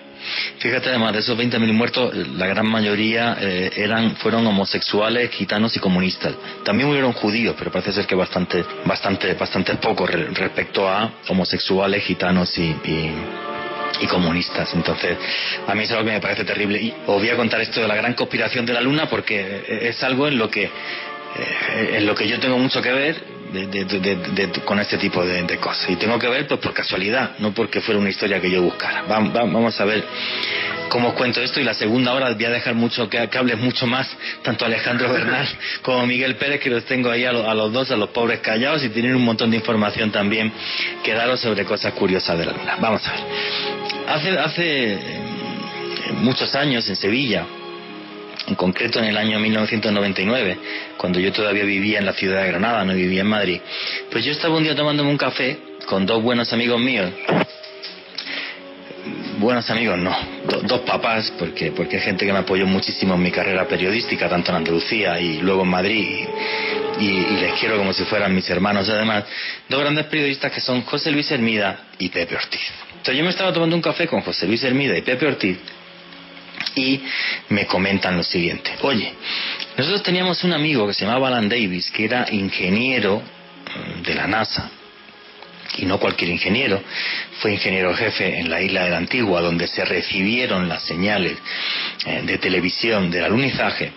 [0.60, 5.80] Fíjate, además de esos 20.000 muertos, la gran mayoría eh, eran fueron homosexuales, gitanos y
[5.80, 6.36] comunistas.
[6.66, 12.58] También murieron judíos, pero parece ser que bastante, bastante, bastante poco respecto a homosexuales, gitanos
[12.58, 13.12] y y
[14.08, 14.74] comunistas.
[14.74, 15.18] Entonces,
[15.68, 16.82] a mí es algo que me parece terrible.
[16.82, 20.04] Y os voy a contar esto de la gran conspiración de la Luna porque es
[20.04, 23.35] algo en lo que eh, en lo que yo tengo mucho que ver
[24.66, 25.90] con este tipo de, cosas.
[25.90, 29.04] Y tengo que ver pues por casualidad, no porque fuera una historia que yo buscara.
[29.04, 30.04] vamos a ver
[30.90, 33.88] cómo os cuento esto y la segunda hora voy a dejar mucho que, hables mucho
[33.88, 34.10] más,
[34.44, 35.48] tanto Alejandro Bernal
[35.82, 38.90] como Miguel Pérez, que los tengo ahí a, los dos, a los pobres callados y
[38.90, 40.52] tienen un montón de información también
[41.04, 42.78] que daros sobre cosas curiosas de la luna.
[42.80, 43.22] Vamos a ver.
[44.08, 45.00] Hace, hace eh,
[46.22, 47.46] muchos años en Sevilla,
[48.48, 50.58] en concreto en el año 1999,
[50.98, 53.60] cuando yo todavía vivía en la ciudad de Granada, no vivía en Madrid,
[54.12, 57.12] pues yo estaba un día tomándome un café con dos buenos amigos míos.
[59.38, 60.16] Buenos amigos, no,
[60.64, 64.52] dos papás, porque, porque hay gente que me apoyó muchísimo en mi carrera periodística, tanto
[64.52, 66.26] en Andalucía y luego en Madrid,
[67.00, 69.26] y, y les quiero como si fueran mis hermanos además,
[69.68, 72.62] dos grandes periodistas que son José Luis Hermida y Pepe Ortiz.
[72.92, 75.60] Entonces yo me estaba tomando un café con José Luis Hermida y Pepe Ortiz,
[76.76, 77.02] y
[77.50, 78.72] me comentan lo siguiente.
[78.82, 79.14] Oye,
[79.78, 84.28] nosotros teníamos un amigo que se llamaba Alan Davis, que era ingeniero mm, de la
[84.28, 84.70] NASA,
[85.78, 86.82] y no cualquier ingeniero,
[87.40, 91.38] fue ingeniero jefe en la isla de la Antigua, donde se recibieron las señales
[92.06, 93.92] eh, de televisión del alunizaje,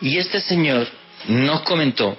[0.00, 0.88] y este señor
[1.28, 2.18] nos comentó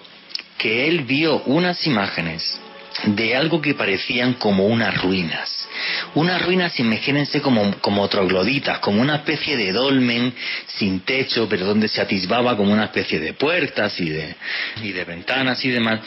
[0.57, 2.59] que él vio unas imágenes
[3.05, 5.67] de algo que parecían como unas ruinas
[6.15, 10.33] unas ruinas, imagínense como, como trogloditas, como una especie de dolmen
[10.67, 14.35] sin techo, pero donde se atisbaba como una especie de puertas y de,
[14.81, 15.99] y de ventanas y demás.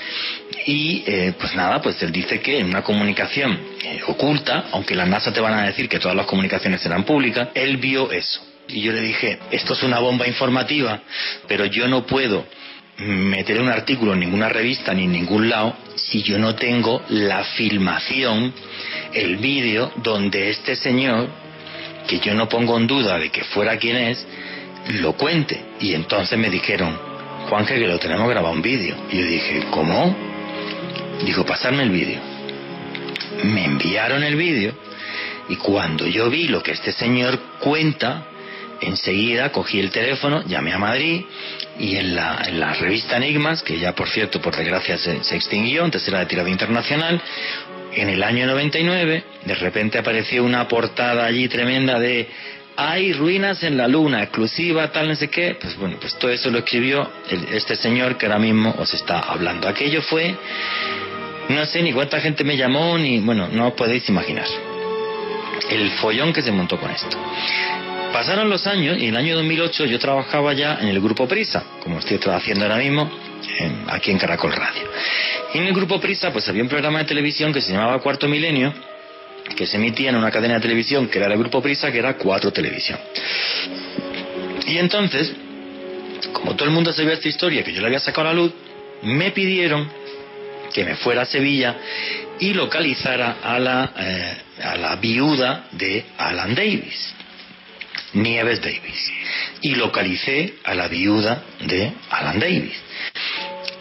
[0.66, 5.06] Y eh, pues nada, pues él dice que en una comunicación eh, oculta, aunque la
[5.06, 8.40] NASA te van a decir que todas las comunicaciones eran públicas, él vio eso.
[8.68, 11.00] Y yo le dije, esto es una bomba informativa,
[11.46, 12.44] pero yo no puedo
[12.98, 17.44] meter un artículo en ninguna revista ni en ningún lado si yo no tengo la
[17.44, 18.52] filmación
[19.12, 21.28] el vídeo donde este señor,
[22.06, 24.26] que yo no pongo en duda de que fuera quien es,
[25.00, 25.60] lo cuente.
[25.80, 26.98] Y entonces me dijeron,
[27.48, 28.96] Juan, que lo tenemos grabado un vídeo.
[29.10, 30.14] Y yo dije, ¿cómo?
[31.24, 32.20] Dijo, pasarme el vídeo.
[33.44, 34.74] Me enviaron el vídeo
[35.48, 38.26] y cuando yo vi lo que este señor cuenta,
[38.80, 41.24] enseguida cogí el teléfono, llamé a Madrid
[41.78, 45.84] y en la, en la revista Enigmas, que ya por cierto por desgracia se, extinguió,
[45.84, 47.20] antes era de tirada internacional,
[47.92, 52.28] en el año 99, de repente apareció una portada allí tremenda de
[52.78, 55.56] hay ruinas en la luna, exclusiva, tal, no sé qué.
[55.58, 57.10] Pues bueno, pues todo eso lo escribió
[57.50, 59.66] este señor que ahora mismo os está hablando.
[59.66, 60.36] Aquello fue,
[61.48, 64.46] no sé ni cuánta gente me llamó, ni, bueno, no os podéis imaginar
[65.70, 67.16] el follón que se montó con esto.
[68.12, 71.64] Pasaron los años y en el año 2008 yo trabajaba ya en el grupo Prisa,
[71.82, 73.10] como estoy haciendo ahora mismo
[73.88, 74.82] aquí en Caracol Radio.
[75.54, 78.28] Y en el grupo Prisa pues había un programa de televisión que se llamaba Cuarto
[78.28, 78.72] Milenio,
[79.54, 82.14] que se emitía en una cadena de televisión que era el grupo Prisa, que era
[82.16, 82.98] Cuatro Televisión.
[84.66, 85.32] Y entonces,
[86.32, 88.52] como todo el mundo sabía esta historia que yo le había sacado a la luz,
[89.02, 89.88] me pidieron
[90.72, 91.76] que me fuera a Sevilla
[92.38, 97.14] y localizara a la, eh, a la viuda de Alan Davis,
[98.16, 99.12] Nieves Davis.
[99.60, 102.76] Y localicé a la viuda de Alan Davis.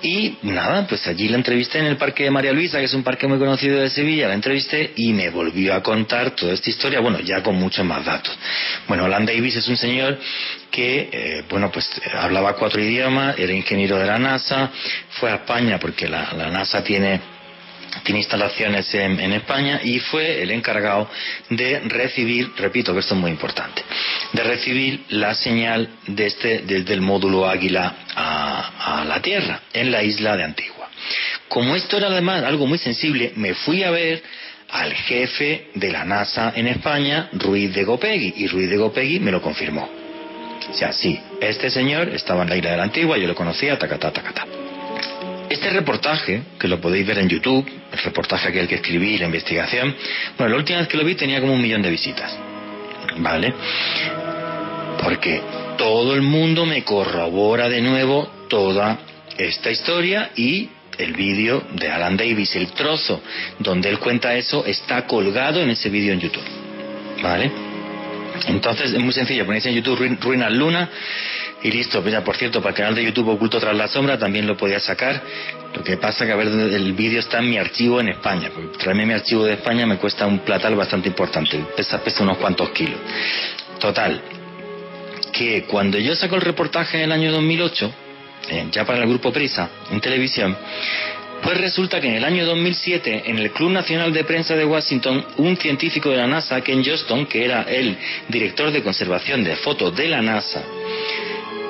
[0.02, 3.02] Y nada, pues allí la entrevisté en el Parque de María Luisa, que es un
[3.02, 7.00] parque muy conocido de Sevilla, la entrevisté y me volvió a contar toda esta historia,
[7.00, 8.38] bueno, ya con muchos más datos.
[8.88, 10.20] Bueno, Alan Davis es un señor
[10.70, 14.70] que, eh, bueno, pues hablaba cuatro idiomas, era ingeniero de la NASA,
[15.10, 17.20] fue a España porque la, la NASA tiene
[18.04, 21.10] tiene instalaciones en, España y fue el encargado
[21.50, 23.84] de recibir, repito que esto es muy importante,
[24.34, 30.04] de recibir la señal de este, desde el módulo Águila a, la Tierra, en la
[30.04, 30.90] isla de Antigua.
[31.48, 34.24] Como esto era además algo muy sensible, me fui a ver
[34.72, 39.32] al jefe de la NASA en España, Ruiz de Gopegui, y Ruiz de Gopegui me
[39.32, 39.90] lo confirmó.
[40.70, 44.12] O sea, sí, este señor estaba en la isla de Antigua, yo lo conocía, tacatá,
[44.12, 44.65] tacatá.
[45.50, 49.96] Este reportaje, que lo podéis ver en YouTube, el reportaje aquel que escribí, la investigación,
[50.38, 52.36] bueno, la última vez que lo vi tenía como un millón de visitas.
[53.18, 53.54] ¿Vale?
[55.02, 55.42] Porque
[55.78, 59.00] todo el mundo me corrobora de nuevo toda
[59.38, 63.22] esta historia y el vídeo de Alan Davis, el trozo
[63.60, 66.44] donde él cuenta eso, está colgado en ese vídeo en YouTube.
[67.22, 67.52] ¿Vale?
[68.48, 70.90] Entonces es muy sencillo, ponéis en YouTube Ruinas Luna
[71.64, 72.02] y listo.
[72.02, 74.80] Mira, por cierto, para el canal de YouTube Oculto tras la sombra también lo podía
[74.80, 75.22] sacar.
[75.76, 78.50] Lo que pasa que a ver, el vídeo está en mi archivo en España.
[78.78, 81.64] traerme mi archivo de España me cuesta un platal bastante importante.
[81.76, 83.00] Pesa, pesa unos cuantos kilos.
[83.80, 84.22] Total,
[85.32, 87.94] que cuando yo saco el reportaje en el año 2008,
[88.50, 90.56] eh, ya para el grupo Prisa, en televisión,
[91.42, 95.26] pues resulta que en el año 2007, en el Club Nacional de Prensa de Washington,
[95.38, 97.98] un científico de la NASA, Ken Johnston, que era el
[98.30, 100.64] director de conservación de fotos de la NASA,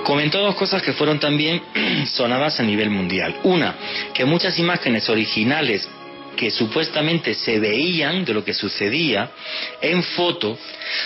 [0.06, 1.62] comentó dos cosas que fueron también
[2.14, 3.36] sonadas a nivel mundial.
[3.44, 3.76] Una,
[4.14, 5.90] que muchas imágenes originales
[6.38, 9.32] que supuestamente se veían de lo que sucedía
[9.82, 10.58] en foto,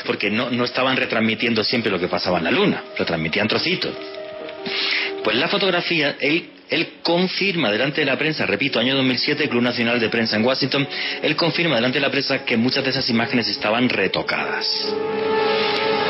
[0.06, 3.94] porque no, no estaban retransmitiendo siempre lo que pasaba en la Luna, lo transmitían trocitos.
[5.24, 10.00] Pues la fotografía, él, él confirma delante de la prensa, repito, año 2007, Club Nacional
[10.00, 10.88] de Prensa en Washington,
[11.22, 14.68] él confirma delante de la prensa que muchas de esas imágenes estaban retocadas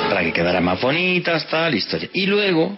[0.10, 2.10] para que quedara más bonitas, tal historia.
[2.14, 2.78] Y luego,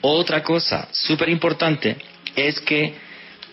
[0.00, 1.96] otra cosa súper importante
[2.36, 2.94] es que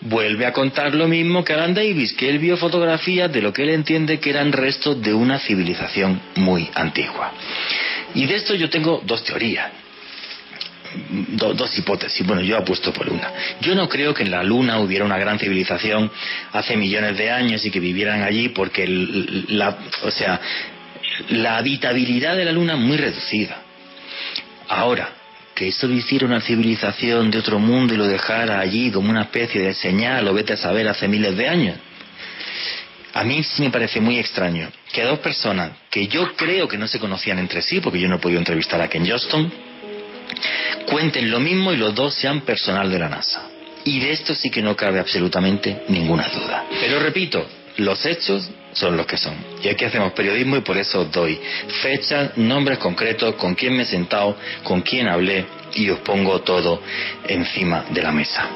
[0.02, 3.64] vuelve a contar lo mismo que Alan Davis, que él vio fotografías de lo que
[3.64, 7.32] él entiende que eran restos de una civilización muy antigua.
[8.14, 9.70] Y de esto yo tengo dos teorías.
[11.32, 12.26] dos hipótesis.
[12.26, 13.30] Bueno, yo apuesto por una.
[13.60, 16.10] Yo no creo que en la Luna hubiera una gran civilización
[16.52, 18.86] hace millones de años y que vivieran allí porque,
[19.48, 20.40] la, o sea,
[21.30, 23.62] la habitabilidad de la Luna muy reducida.
[24.68, 25.10] Ahora,
[25.54, 29.22] que eso lo hiciera una civilización de otro mundo y lo dejara allí como una
[29.22, 31.76] especie de señal o vete a saber hace miles de años.
[33.14, 36.86] A mí sí me parece muy extraño que dos personas que yo creo que no
[36.86, 39.50] se conocían entre sí, porque yo no he podido entrevistar a Ken Johnston,
[40.86, 43.50] cuenten lo mismo y los dos sean personal de la NASA.
[43.84, 46.66] Y de esto sí que no cabe absolutamente ninguna duda.
[46.80, 47.44] Pero repito,
[47.78, 49.34] los hechos son los que son.
[49.62, 51.38] Y aquí hacemos periodismo y por eso os doy
[51.82, 55.44] fechas, nombres concretos, con quién me he sentado, con quién hablé
[55.74, 56.82] y os pongo todo
[57.26, 58.48] encima de la mesa.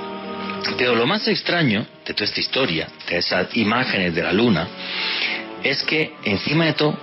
[0.79, 4.69] Pero lo más extraño de toda esta historia, de esas imágenes de la luna,
[5.63, 6.99] es que encima de todo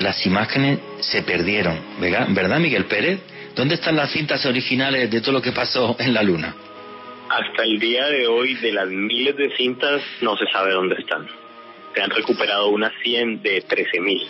[0.00, 3.20] las imágenes se perdieron, ¿verdad Miguel Pérez?
[3.54, 6.54] ¿Dónde están las cintas originales de todo lo que pasó en la luna?
[7.30, 11.26] Hasta el día de hoy, de las miles de cintas, no se sabe dónde están
[11.96, 14.28] se han recuperado unas 100 de 13.000.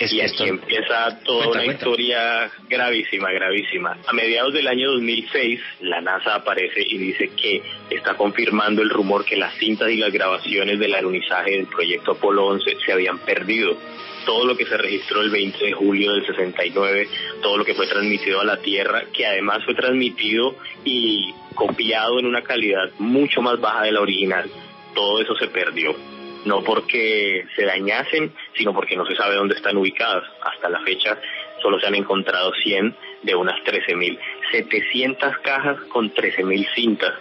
[0.00, 3.96] y aquí empieza toda una historia gravísima, gravísima.
[4.06, 9.24] A mediados del año 2006, la NASA aparece y dice que está confirmando el rumor
[9.24, 13.78] que las cintas y las grabaciones del alunizaje del proyecto Apolo 11 se habían perdido.
[14.26, 17.08] Todo lo que se registró el 20 de julio del 69,
[17.40, 22.26] todo lo que fue transmitido a la Tierra, que además fue transmitido y copiado en
[22.26, 24.50] una calidad mucho más baja de la original,
[24.94, 25.96] todo eso se perdió
[26.44, 30.24] no porque se dañasen, sino porque no se sabe dónde están ubicadas.
[30.42, 31.18] Hasta la fecha
[31.62, 34.18] solo se han encontrado 100 de unas 13.000.
[34.52, 37.12] 700 cajas con 13.000 cintas,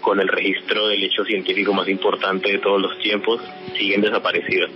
[0.00, 3.40] con el registro del hecho científico más importante de todos los tiempos,
[3.76, 4.70] siguen desaparecidas.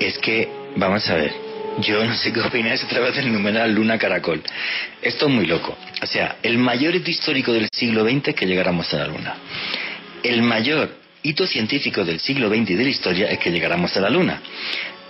[0.00, 1.32] Es que, vamos a ver,
[1.78, 4.42] Yo no sé qué opináis a través del numeral Luna Caracol.
[5.00, 5.76] Esto es muy loco.
[6.02, 9.36] O sea, el mayor hito histórico del siglo XX es que llegáramos a la Luna.
[10.22, 10.90] El mayor
[11.22, 14.40] hito científico del siglo XX y de la historia es que llegáramos a la Luna.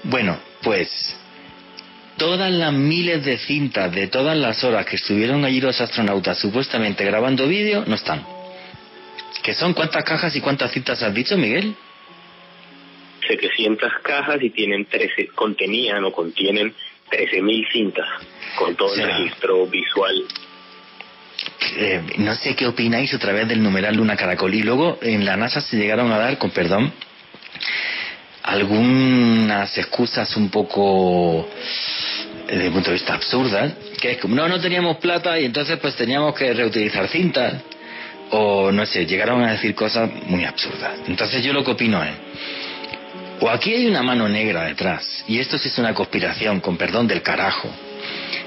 [0.04, 1.16] Bueno, pues
[2.16, 7.04] todas las miles de cintas de todas las horas que estuvieron allí los astronautas supuestamente
[7.04, 8.24] grabando vídeo no están.
[9.42, 9.72] ¿Qué son?
[9.72, 11.74] ¿Cuántas cajas y cuántas cintas has dicho, Miguel?
[13.26, 16.74] 700 cajas y tienen 13, contenían o contienen
[17.10, 18.08] 13.000 cintas
[18.56, 20.24] con todo el registro visual.
[21.76, 24.54] Eh, no sé qué opináis a través del numeral Luna Caracol.
[24.54, 26.92] Y luego en la NASA se llegaron a dar, con perdón,
[28.42, 31.48] algunas excusas un poco
[32.48, 35.78] desde el punto de vista absurdas, que es como, no, no teníamos plata y entonces
[35.78, 37.54] pues teníamos que reutilizar cintas,
[38.30, 40.92] o no sé, llegaron a decir cosas muy absurdas.
[41.06, 42.14] Entonces yo lo que opino es,
[43.40, 47.06] o aquí hay una mano negra detrás, y esto sí es una conspiración, con perdón
[47.06, 47.70] del carajo,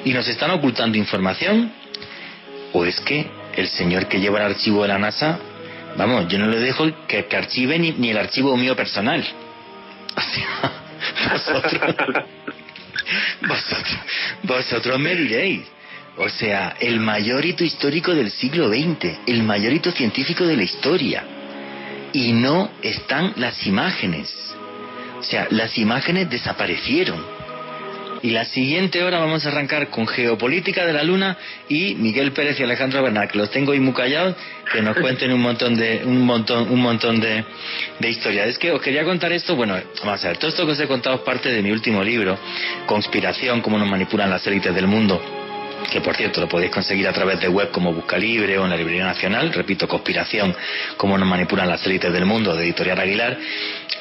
[0.04, 1.72] y nos están ocultando información,
[2.74, 5.40] o es que el señor que lleva el archivo de la NASA,
[5.96, 9.24] vamos, yo no le dejo que, archive ni, el archivo mío personal.
[11.32, 12.26] vosotros,
[13.48, 13.98] vosotros,
[14.44, 15.66] vosotros me diréis.
[16.18, 20.64] O sea, el mayor hito histórico del siglo XX, el mayor hito científico de la
[20.64, 21.24] historia.
[22.12, 24.32] Y no están las imágenes.
[25.20, 27.33] O sea, las imágenes desaparecieron.
[28.24, 32.58] Y la siguiente hora vamos a arrancar con Geopolítica de la Luna y Miguel Pérez
[32.58, 34.38] y Alejandro Bernal, que los tengo ahí muy callados,
[34.72, 37.44] que nos cuenten un montón de, un montón, un montón de,
[38.00, 38.48] de historias.
[38.48, 40.88] Es que os quería contar esto, bueno, vamos a ver, todo esto que os he
[40.88, 42.40] contado es parte de mi último libro,
[42.86, 45.43] Conspiración, cómo nos manipulan las élites del mundo
[45.92, 48.70] que por cierto lo podéis conseguir a través de web como Busca Libre o en
[48.70, 50.56] la Librería Nacional, repito, Conspiración,
[50.98, 53.38] cómo nos manipulan las élites del mundo, de Editorial Aguilar,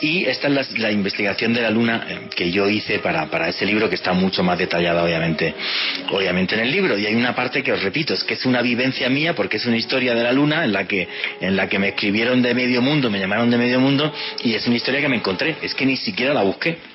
[0.00, 3.64] y esta es la, investigación de la Luna eh, que yo hice para, para ese
[3.64, 5.54] libro, que está mucho más detallada obviamente,
[6.10, 8.62] obviamente en el libro, y hay una parte que os repito, es que es una
[8.62, 11.08] vivencia mía, porque es una historia de la Luna en la que,
[11.40, 14.12] en la que me escribieron de medio mundo, me llamaron de medio mundo,
[14.42, 16.91] y es una historia que me encontré, es que ni siquiera la busqué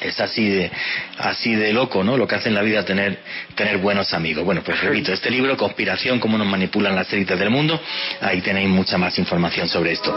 [0.00, 0.70] es así de
[1.18, 2.16] así de loco, ¿no?
[2.16, 3.18] Lo que hace en la vida tener
[3.54, 4.44] tener buenos amigos.
[4.44, 7.80] Bueno, pues repito, este libro Conspiración cómo nos manipulan las élites del mundo,
[8.20, 10.12] ahí tenéis mucha más información sobre esto.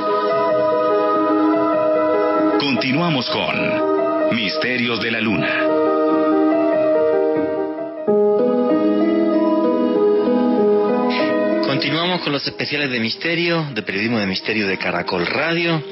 [2.60, 5.84] Continuamos con Misterios de la Luna.
[11.66, 15.84] Continuamos con los especiales de misterio, de periodismo de misterio de Caracol Radio.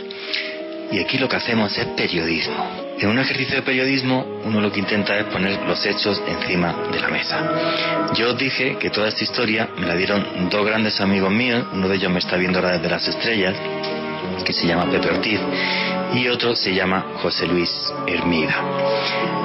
[0.92, 2.91] Y aquí lo que hacemos es periodismo.
[3.02, 7.00] En un ejercicio de periodismo, uno lo que intenta es poner los hechos encima de
[7.00, 8.14] la mesa.
[8.14, 11.90] Yo os dije que toda esta historia me la dieron dos grandes amigos míos, uno
[11.90, 13.56] de ellos me está viendo ahora desde las estrellas,
[14.46, 15.40] que se llama Pepe Ortiz,
[16.14, 18.54] y otro se llama José Luis Hermida.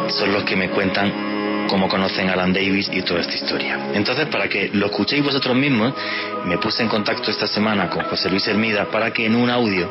[0.09, 3.89] Son los que me cuentan cómo conocen a Alan Davis y toda esta historia.
[3.95, 5.95] Entonces, para que lo escuchéis vosotros mismos,
[6.45, 9.91] me puse en contacto esta semana con José Luis Hermida para que en un audio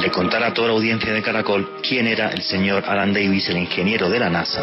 [0.00, 3.58] le contara a toda la audiencia de Caracol quién era el señor Alan Davis, el
[3.58, 4.62] ingeniero de la NASA,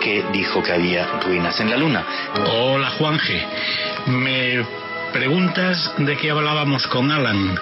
[0.00, 2.04] que dijo que había ruinas en la Luna.
[2.52, 3.42] Hola Juanje,
[4.06, 4.64] me
[5.12, 7.58] preguntas de qué hablábamos con Alan.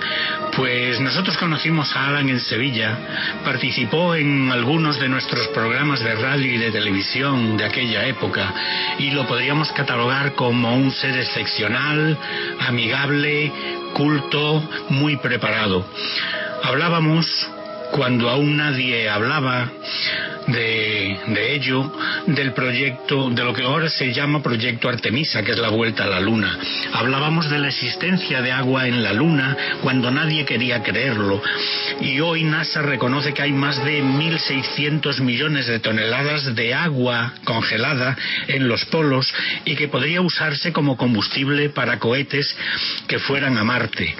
[0.56, 2.98] Pues nosotros conocimos a Alan en Sevilla,
[3.44, 8.52] participó en algunos de nuestros programas de radio y de televisión de aquella época
[8.98, 12.18] y lo podríamos catalogar como un ser excepcional,
[12.66, 13.52] amigable,
[13.94, 15.84] culto, muy preparado.
[16.62, 17.26] Hablábamos
[17.92, 19.70] cuando aún nadie hablaba
[20.46, 21.92] de, ello,
[22.26, 26.06] del proyecto, de lo que ahora se llama Proyecto Artemisa, que es la vuelta a
[26.06, 26.58] la Luna.
[26.92, 31.42] Hablábamos de la existencia de agua en la Luna cuando nadie quería creerlo.
[32.00, 38.16] Y hoy NASA reconoce que hay más de 1.600 millones de toneladas de agua congelada
[38.46, 39.32] en los polos
[39.64, 42.56] y que podría usarse como combustible para cohetes
[43.06, 44.14] que fueran a Marte.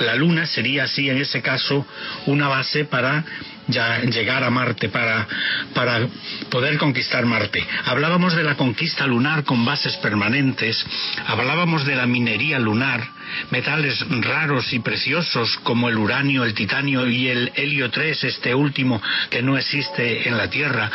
[0.00, 1.86] La Luna sería así, en ese caso,
[2.26, 3.24] una base para
[3.68, 5.26] ya llegar a Marte, para,
[5.74, 6.06] para
[6.50, 7.64] poder conquistar Marte.
[7.84, 10.84] Hablábamos de la conquista lunar con bases permanentes,
[11.26, 13.06] hablábamos de la minería lunar,
[13.50, 19.00] metales raros y preciosos como el uranio, el titanio y el helio 3, este último
[19.30, 20.90] que no existe en la Tierra,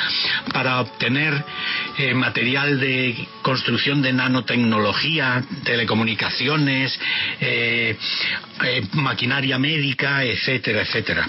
[0.53, 1.43] para obtener
[1.97, 6.99] eh, material de construcción de nanotecnología, telecomunicaciones,
[7.39, 7.97] eh,
[8.63, 11.27] eh, maquinaria médica, etcétera, etcétera.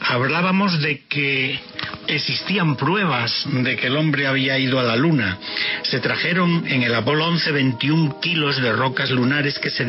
[0.00, 1.58] Hablábamos de que
[2.08, 5.38] existían pruebas de que el hombre había ido a la Luna.
[5.82, 9.84] Se trajeron en el Apolo 11 21 kilos de rocas lunares que se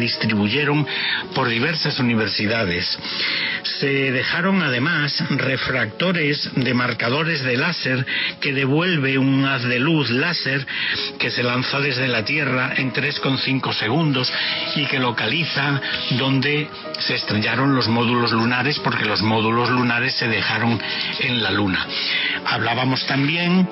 [1.34, 2.98] por diversas universidades.
[3.80, 8.06] Se dejaron además refractores de marcadores de láser
[8.40, 10.66] que devuelve un haz de luz láser
[11.20, 14.32] que se lanza desde la Tierra en 3,5 segundos
[14.76, 15.82] y que localiza
[16.12, 16.68] donde
[17.00, 20.80] se estrellaron los módulos lunares porque los módulos lunares se dejaron
[21.20, 21.86] en la Luna.
[22.46, 23.68] Hablábamos también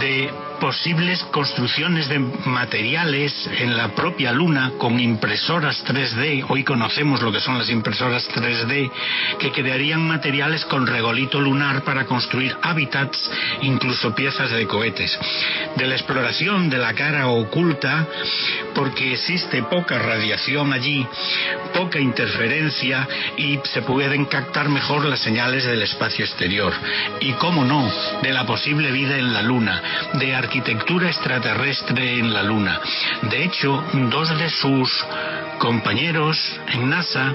[0.00, 0.30] de
[0.60, 7.40] posibles construcciones de materiales en la propia Luna con impresoras 3D, hoy conocemos lo que
[7.40, 8.90] son las impresoras 3D,
[9.38, 13.30] que crearían materiales con regolito lunar para construir hábitats,
[13.62, 15.18] incluso piezas de cohetes.
[15.76, 18.06] De la exploración de la cara oculta,
[18.74, 21.06] porque existe poca radiación allí,
[21.74, 26.72] poca interferencia y se pueden captar mejor las señales del espacio exterior.
[27.20, 27.90] Y cómo no,
[28.22, 29.82] de la posible vida en la Luna,
[30.14, 32.80] de arquitectura extraterrestre en la Luna.
[33.22, 35.04] De hecho, dos de sus
[35.58, 36.38] compañeros
[36.72, 37.34] en NASA,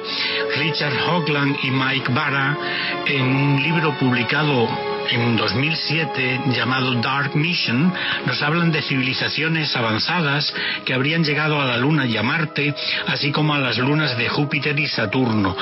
[0.58, 2.58] Richard Hoagland y Mike Barra,
[3.06, 4.68] en un libro publicado
[5.10, 7.94] en 2007 llamado Dark Mission,
[8.26, 10.54] nos hablan de civilizaciones avanzadas
[10.86, 12.74] que habrían llegado a la Luna y a Marte,
[13.08, 15.56] así como a las lunas de Júpiter y Saturno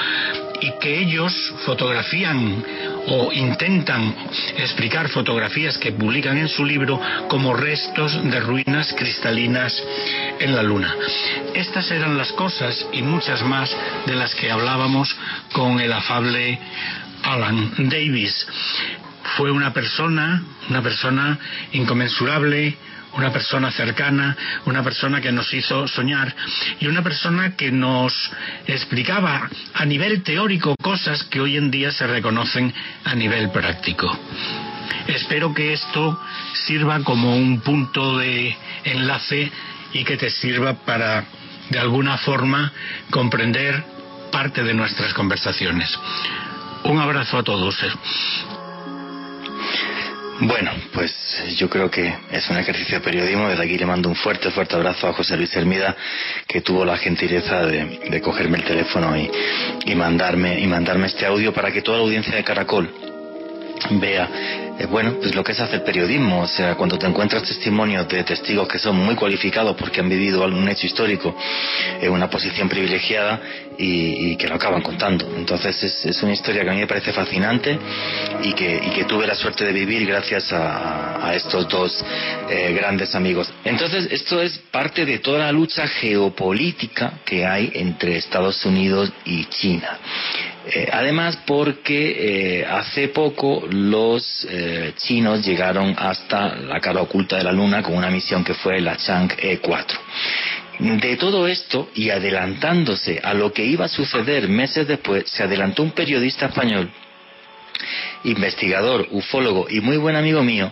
[0.61, 2.63] y que ellos fotografían
[3.07, 4.13] o intentan
[4.57, 9.81] explicar fotografías que publican en su libro como restos de ruinas cristalinas
[10.39, 10.95] en la Luna.
[11.53, 12.48] Estas eran las cosas
[12.91, 13.69] y muchas más
[14.07, 15.15] de las que hablábamos
[15.53, 16.59] con el afable
[17.23, 18.47] Alan Davis.
[19.37, 21.37] Fue una persona, una persona
[21.73, 22.75] inconmensurable,
[23.13, 24.35] una persona cercana,
[24.65, 26.35] una persona que nos hizo soñar
[26.79, 28.13] y una persona que nos
[28.65, 32.73] explicaba a nivel teórico cosas que hoy en día se reconocen
[33.05, 34.17] a nivel práctico.
[35.07, 36.19] Espero que esto
[36.65, 39.51] sirva como un punto de enlace
[39.93, 41.25] y que te sirva para,
[41.69, 42.71] de alguna forma,
[43.09, 43.83] comprender
[44.31, 45.89] parte de nuestras conversaciones.
[46.83, 47.77] Un abrazo a todos.
[50.41, 51.13] Bueno, pues
[51.57, 53.49] yo creo que es un ejercicio de periodismo.
[53.49, 55.95] Desde aquí le mando un fuerte, fuerte abrazo a José Luis Hermida,
[56.47, 59.29] que tuvo la gentileza de, cogerme el teléfono y,
[59.85, 63.08] y, mandarme, y mandarme este audio para que toda la audiencia de Caracol
[63.91, 68.07] vea eh, bueno, pues lo que es hacer periodismo, o sea, cuando te encuentras testimonios
[68.07, 71.35] de testigos que son muy cualificados porque han vivido algún hecho histórico
[71.99, 73.41] en una posición privilegiada
[73.77, 75.29] y, que lo acaban contando.
[75.35, 77.77] Entonces es, una historia que a mí me parece fascinante
[78.41, 82.03] y que, tuve la suerte de vivir gracias a, estos dos
[82.49, 83.51] eh, grandes amigos.
[83.65, 89.45] Entonces esto es parte de toda la lucha geopolítica que hay entre Estados Unidos y
[89.45, 89.99] China.
[90.65, 97.43] Eh, además, porque eh, hace poco los eh, chinos llegaron hasta la cara oculta de
[97.43, 99.99] la Luna con una misión que fue la Chang'e 4.
[100.79, 105.83] De todo esto, y adelantándose a lo que iba a suceder meses después, se adelantó
[105.83, 106.89] un periodista español,
[108.23, 110.71] investigador, ufólogo y muy buen amigo mío,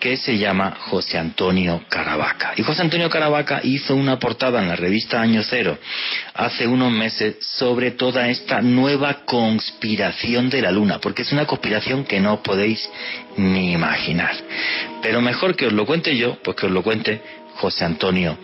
[0.00, 2.52] que se llama José Antonio Caravaca.
[2.56, 5.78] Y José Antonio Caravaca hizo una portada en la revista Año Cero
[6.34, 12.04] hace unos meses sobre toda esta nueva conspiración de la Luna, porque es una conspiración
[12.04, 12.88] que no podéis
[13.36, 14.34] ni imaginar.
[15.02, 17.20] Pero mejor que os lo cuente yo, pues que os lo cuente
[17.56, 18.38] José Antonio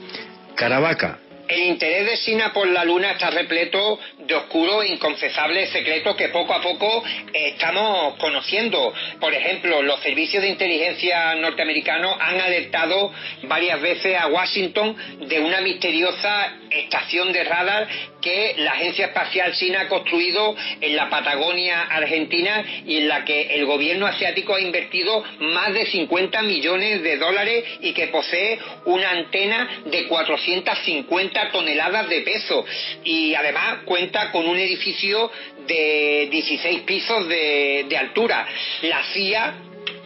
[0.54, 1.18] Caravaca.
[1.48, 6.28] El interés de China por la Luna está repleto de oscuros e inconfesables secretos que
[6.28, 7.02] poco a poco
[7.32, 8.92] estamos conociendo.
[9.20, 13.12] Por ejemplo, los servicios de inteligencia norteamericanos han alertado
[13.42, 14.96] varias veces a Washington
[15.28, 17.88] de una misteriosa estación de radar
[18.20, 23.54] que la Agencia Espacial China ha construido en la Patagonia Argentina y en la que
[23.54, 29.10] el gobierno asiático ha invertido más de 50 millones de dólares y que posee una
[29.10, 32.64] antena de 450 toneladas de peso
[33.04, 35.30] y además cuenta con un edificio
[35.66, 38.46] de 16 pisos de, de altura.
[38.82, 39.54] La CIA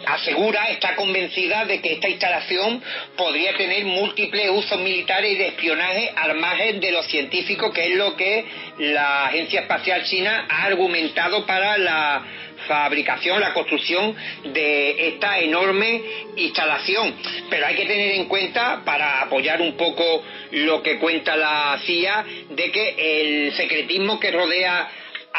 [0.06, 2.82] asegura, está convencida de que esta instalación
[3.16, 7.96] podría tener múltiples usos militares y de espionaje al margen de los científicos, que es
[7.96, 8.44] lo que
[8.78, 12.24] la Agencia Espacial China ha argumentado para la
[12.68, 14.14] fabricación, la construcción
[14.44, 16.02] de esta enorme
[16.36, 17.14] instalación.
[17.50, 22.24] Pero hay que tener en cuenta, para apoyar un poco lo que cuenta la CIA,
[22.50, 24.88] de que el secretismo que rodea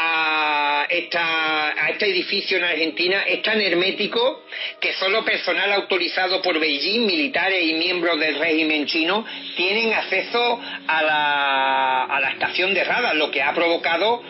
[0.02, 4.44] a, esta, a este edificio en Argentina es tan hermético
[4.80, 9.26] que solo personal autorizado por Beijing, militares y miembros del régimen chino,
[9.56, 14.22] tienen acceso a la, a la estación de radar, lo que ha provocado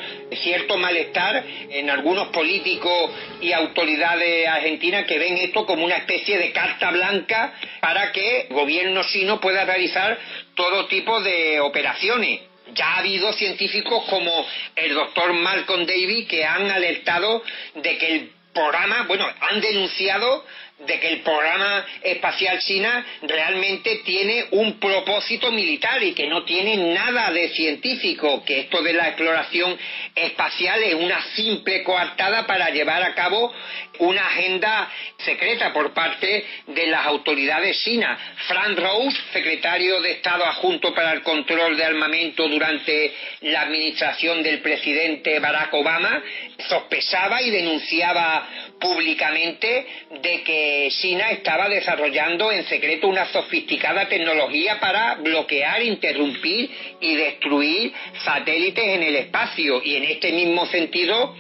[0.43, 6.51] cierto malestar en algunos políticos y autoridades argentinas que ven esto como una especie de
[6.53, 10.19] carta blanca para que el gobierno chino pueda realizar
[10.55, 12.50] todo tipo de operaciones.
[12.75, 14.47] Ya ha habido científicos como
[14.77, 17.43] el doctor Malcolm Davy que han alertado
[17.75, 20.45] de que el programa, bueno, han denunciado
[20.87, 26.95] de que el programa espacial China realmente tiene un propósito militar y que no tiene
[26.95, 29.77] nada de científico, que esto de la exploración
[30.15, 33.53] espacial es una simple coartada para llevar a cabo
[33.99, 38.19] una agenda secreta por parte de las autoridades chinas.
[38.49, 44.61] Frank Rose, secretario de Estado adjunto para el control de armamento durante la administración del
[44.61, 46.23] presidente Barack Obama,
[46.63, 48.49] sospechaba y denunciaba
[48.81, 49.87] públicamente
[50.23, 57.93] de que China estaba desarrollando en secreto una sofisticada tecnología para bloquear, interrumpir y destruir
[58.25, 59.83] satélites en el espacio.
[59.85, 61.37] Y en este mismo sentido,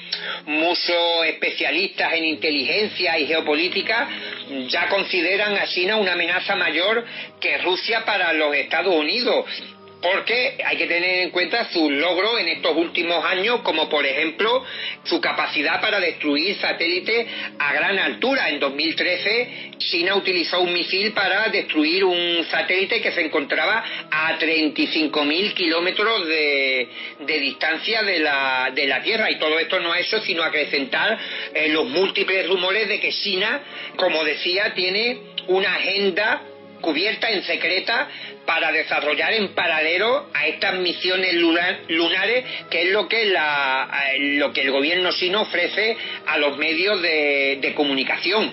[0.46, 4.08] muchos especialistas en inteligencia y geopolítica
[4.68, 7.04] ya consideran a China una amenaza mayor
[7.40, 9.46] que Rusia para los Estados Unidos
[10.00, 14.64] porque hay que tener en cuenta sus logros en estos últimos años, como por ejemplo
[15.04, 17.26] su capacidad para destruir satélites
[17.58, 18.48] a gran altura.
[18.48, 25.54] En 2013, China utilizó un misil para destruir un satélite que se encontraba a 35.000
[25.54, 26.88] kilómetros de,
[27.26, 29.30] distancia de la, de la Tierra.
[29.30, 31.18] Y todo esto no ha hecho sino acrecentar
[31.54, 33.62] eh, los múltiples rumores de que China,
[33.96, 36.42] como decía, tiene una agenda
[36.80, 38.08] cubierta en secreta
[38.46, 44.62] para desarrollar en paralelo a estas misiones lunares, que es lo que, la, lo que
[44.62, 48.50] el gobierno chino ofrece a los medios de, comunicación.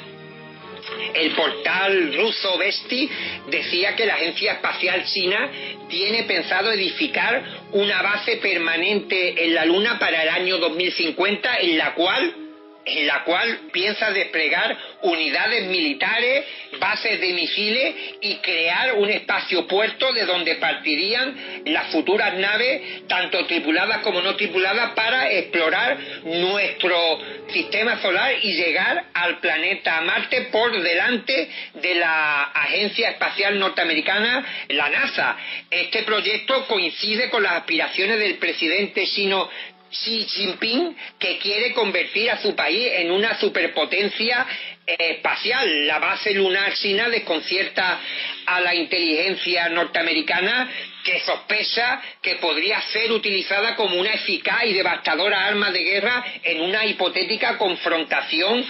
[1.13, 3.09] El portal ruso Vesti
[3.49, 5.49] decía que la Agencia Espacial China
[5.89, 11.93] tiene pensado edificar una base permanente en la Luna para el año 2050, en la
[11.93, 12.46] cual
[12.87, 16.45] en la cual piensa desplegar unidades militares,
[16.79, 21.35] bases de misiles y crear un espacio puerto de donde partirían
[21.65, 27.19] las futuras naves, tanto tripuladas como no tripuladas, para explorar nuestro
[27.51, 34.89] sistema solar y llegar al planeta Marte por delante de la Agencia Espacial Norteamericana, la
[34.89, 35.37] NASA.
[35.69, 39.49] Este proyecto coincide con las aspiraciones del presidente chino
[39.91, 44.45] Xi Jinping que quiere convertir a su país en una superpotencia
[44.85, 45.87] eh, espacial.
[45.87, 47.99] La base lunar china desconcierta
[48.45, 50.69] a la inteligencia norteamericana
[51.03, 56.61] que sospecha que podría ser utilizada como una eficaz y devastadora arma de guerra en
[56.61, 58.65] una hipotética confrontación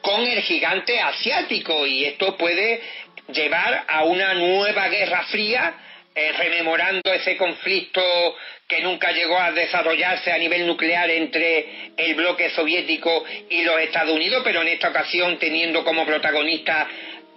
[0.00, 2.80] con el gigante asiático y esto puede
[3.32, 5.74] llevar a una nueva guerra fría
[6.14, 8.02] eh, rememorando ese conflicto
[8.66, 14.14] que nunca llegó a desarrollarse a nivel nuclear entre el bloque soviético y los Estados
[14.14, 16.88] Unidos, pero en esta ocasión teniendo como protagonista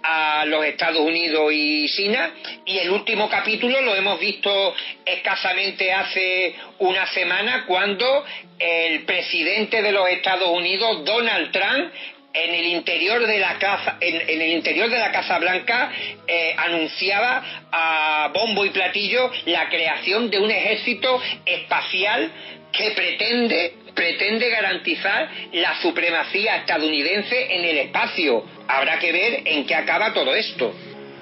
[0.06, 2.30] a los Estados Unidos y China.
[2.66, 8.24] Y el último capítulo lo hemos visto escasamente hace una semana cuando
[8.58, 11.92] el presidente de los Estados Unidos, Donald Trump,
[12.34, 15.92] en el interior de la casa en, el interior de la Casa Blanca
[16.26, 22.30] eh, anunciaba a bombo y platillo la creación de un ejército espacial
[22.72, 28.44] que pretende pretende garantizar la supremacía estadounidense en el espacio.
[28.66, 30.74] Habrá que ver en qué acaba todo esto.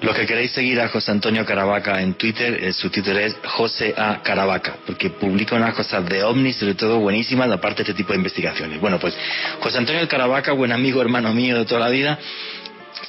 [0.03, 3.93] Los que queréis seguir a José Antonio Caravaca en Twitter, eh, su Twitter es José
[3.95, 4.21] A.
[4.21, 8.17] Caravaca, porque publica unas cosas de ovnis, sobre todo buenísimas, aparte de este tipo de
[8.17, 8.81] investigaciones.
[8.81, 9.15] Bueno, pues
[9.61, 12.19] José Antonio Caravaca, buen amigo, hermano mío de toda la vida,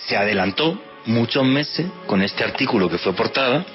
[0.06, 3.66] se adelantó muchos meses con este artículo que fue portada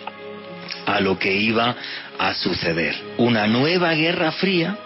[0.86, 1.76] a lo que iba
[2.18, 2.96] a suceder.
[3.18, 4.78] Una nueva guerra fría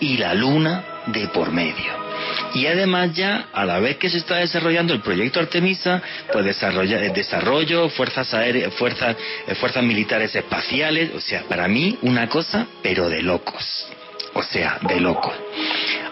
[0.00, 2.09] y la luna de por medio.
[2.54, 6.02] Y además ya, a la vez que se está desarrollando el proyecto Artemisa,
[6.32, 9.16] pues desarrolla, eh, desarrollo, fuerzas aéreas, fuerzas,
[9.46, 13.88] eh, fuerzas militares espaciales, o sea, para mí una cosa, pero de locos.
[14.34, 15.34] O sea, de locos.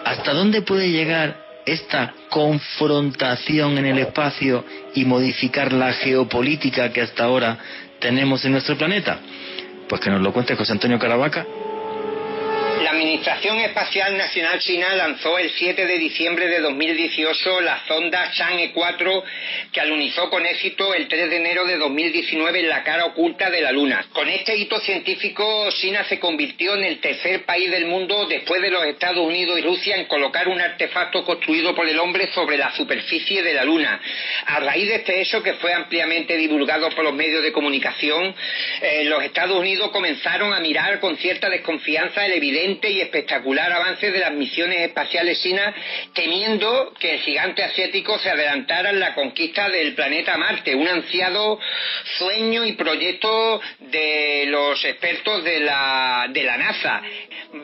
[0.05, 4.65] ¿Hasta dónde puede llegar esta confrontación en el espacio
[4.95, 7.57] y modificar la geopolítica que hasta ahora
[7.99, 9.19] tenemos en nuestro planeta?
[9.87, 11.45] Pues que nos lo cuente José Antonio Caravaca
[12.81, 18.71] La Administración Espacial Nacional China lanzó el 7 de diciembre de 2018 la sonda Chang'e
[18.71, 19.23] 4
[19.73, 23.59] que alunizó con éxito el 3 de enero de 2019 en la cara oculta de
[23.59, 24.05] la Luna.
[24.13, 28.71] Con este hito científico, China se convirtió en el tercer país del mundo después de
[28.71, 32.71] los Estados Unidos y Rusia en colocar un artefacto construido por el hombre sobre la
[32.71, 33.99] superficie de la Luna.
[34.45, 38.33] A raíz de este hecho, que fue ampliamente divulgado por los medios de comunicación,
[38.81, 44.11] eh, los Estados Unidos comenzaron a mirar con cierta desconfianza el evidente y espectacular avance
[44.11, 45.73] de las misiones espaciales chinas,
[46.13, 51.59] temiendo que el gigante asiático se adelantara en la conquista del planeta Marte, un ansiado
[52.17, 57.01] sueño y proyecto de los expertos de la, de la NASA.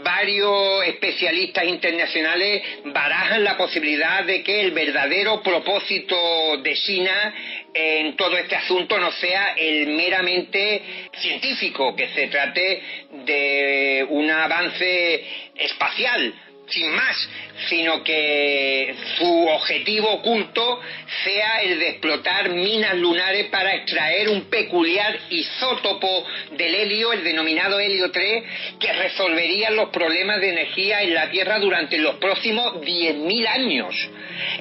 [0.03, 7.33] Varios especialistas internacionales barajan la posibilidad de que el verdadero propósito de China
[7.77, 10.81] en todo este asunto no sea el meramente
[11.19, 12.81] científico, que se trate
[13.25, 16.33] de un avance espacial,
[16.69, 17.29] sin más,
[17.69, 20.81] sino que su objetivo oculto
[21.23, 27.79] sea el de explotar minas lunares para extraer un peculiar isótopo del helio, el denominado
[27.79, 28.43] helio 3,
[28.79, 33.95] que resolvería los problemas de energía en la Tierra durante los próximos 10.000 años.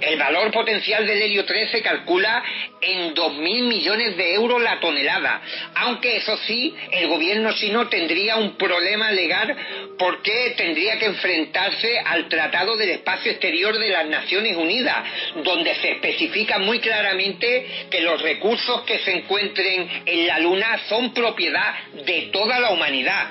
[0.00, 2.42] El valor potencial del helio 3 se calcula
[2.80, 5.42] en 2.000 millones de euros la tonelada,
[5.74, 9.56] aunque eso sí, el gobierno chino tendría un problema legal
[9.98, 14.96] porque tendría que enfrentarse al Tratado del Espacio Exterior de las Naciones Unidas,
[15.42, 21.14] donde se especifica muy claramente que los recursos que se encuentren en la Luna son
[21.14, 21.74] propiedad
[22.04, 23.26] de toda la humanidad.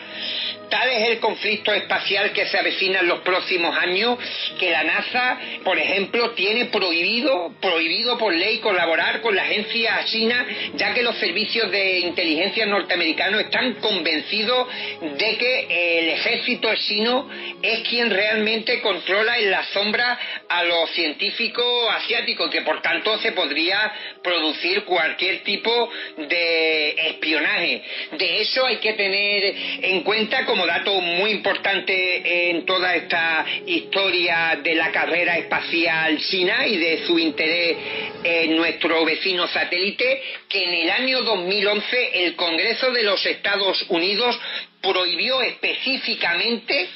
[0.73, 4.17] Tal es el conflicto espacial que se avecina en los próximos años
[4.59, 10.47] que la NASA, por ejemplo, tiene prohibido, prohibido por ley colaborar con la agencia china,
[10.73, 14.67] ya que los servicios de inteligencia norteamericanos están convencidos
[14.99, 17.29] de que el ejército chino
[17.61, 20.17] es quien realmente controla en la sombra
[20.49, 21.65] a los científicos
[21.97, 23.93] asiáticos, que por tanto se podría
[24.23, 27.83] producir cualquier tipo de espionaje.
[28.17, 34.59] De eso hay que tener en cuenta como dato muy importante en toda esta historia
[34.63, 37.77] de la carrera espacial china y de su interés
[38.23, 44.39] en nuestro vecino satélite, que en el año 2011 el Congreso de los Estados Unidos
[44.81, 46.89] prohibió específicamente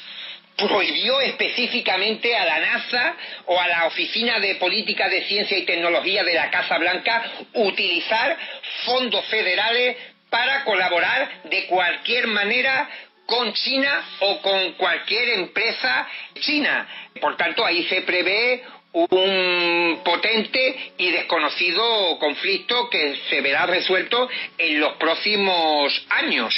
[0.66, 3.16] prohibió específicamente a la NASA
[3.46, 7.22] o a la Oficina de Política de Ciencia y Tecnología de la Casa Blanca
[7.54, 8.36] utilizar
[8.84, 9.96] fondos federales
[10.30, 12.88] para colaborar de cualquier manera
[13.28, 16.08] con China o con cualquier empresa
[16.40, 16.88] china.
[17.20, 24.80] Por tanto, ahí se prevé un potente y desconocido conflicto que se verá resuelto en
[24.80, 26.54] los próximos años.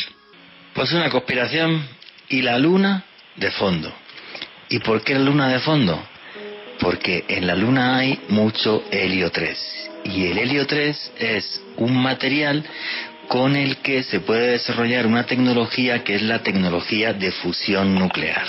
[0.73, 1.89] Pues una conspiración
[2.29, 3.05] y la luna
[3.35, 3.93] de fondo.
[4.69, 6.01] ¿Y por qué la luna de fondo?
[6.79, 9.91] Porque en la luna hay mucho helio 3.
[10.05, 12.65] Y el helio 3 es un material
[13.31, 18.45] con el que se puede desarrollar una tecnología que es la tecnología de fusión nuclear.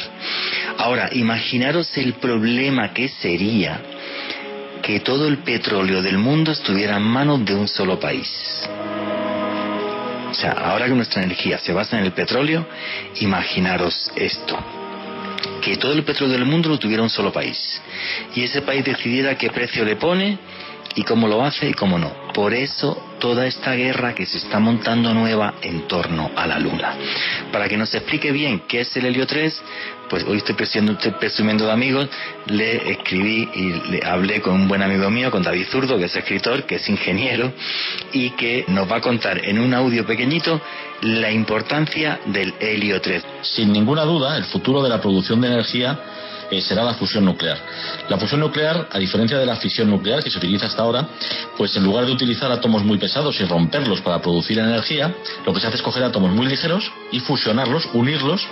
[0.80, 3.80] Ahora, imaginaros el problema que sería
[4.82, 8.28] que todo el petróleo del mundo estuviera en manos de un solo país.
[10.32, 12.68] O sea, ahora que nuestra energía se basa en el petróleo,
[13.20, 14.58] imaginaros esto.
[15.62, 17.80] Que todo el petróleo del mundo lo tuviera un solo país.
[18.34, 20.40] Y ese país decidiera qué precio le pone
[20.96, 22.12] y cómo lo hace y cómo no.
[22.34, 26.96] Por eso toda esta guerra que se está montando nueva en torno a la Luna.
[27.52, 29.62] Para que nos explique bien qué es el helio 3,
[30.10, 32.10] pues hoy estoy presumiendo, de amigos,
[32.48, 36.16] le escribí y le hablé con un buen amigo mío, con David Zurdo, que es
[36.16, 37.54] escritor, que es ingeniero,
[38.12, 40.60] y que nos va a contar en un audio pequeñito
[41.02, 43.24] la importancia del helio 3.
[43.42, 46.00] Sin ninguna duda, el futuro de la producción de energía
[46.52, 47.58] eh, será la fusión nuclear.
[48.10, 51.08] La fusión nuclear, a diferencia de la fisión nuclear que se utiliza hasta ahora,
[51.58, 55.60] pues en lugar de utilizar átomos muy pesados y romperlos para producir energía, lo que
[55.60, 58.46] se hace es coger átomos muy ligeros y fusionarlos, unirlos,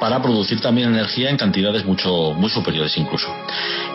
[0.00, 3.28] para producir también energía en cantidades mucho, muy superiores incluso.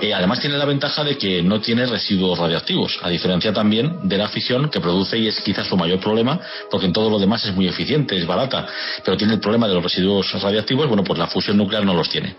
[0.01, 4.17] Eh, además tiene la ventaja de que no tiene residuos radioactivos, a diferencia también de
[4.17, 6.39] la fisión que produce y es quizás su mayor problema,
[6.69, 8.67] porque en todo lo demás es muy eficiente, es barata,
[9.03, 12.09] pero tiene el problema de los residuos radiactivos, bueno, pues la fusión nuclear no los
[12.09, 12.35] tiene.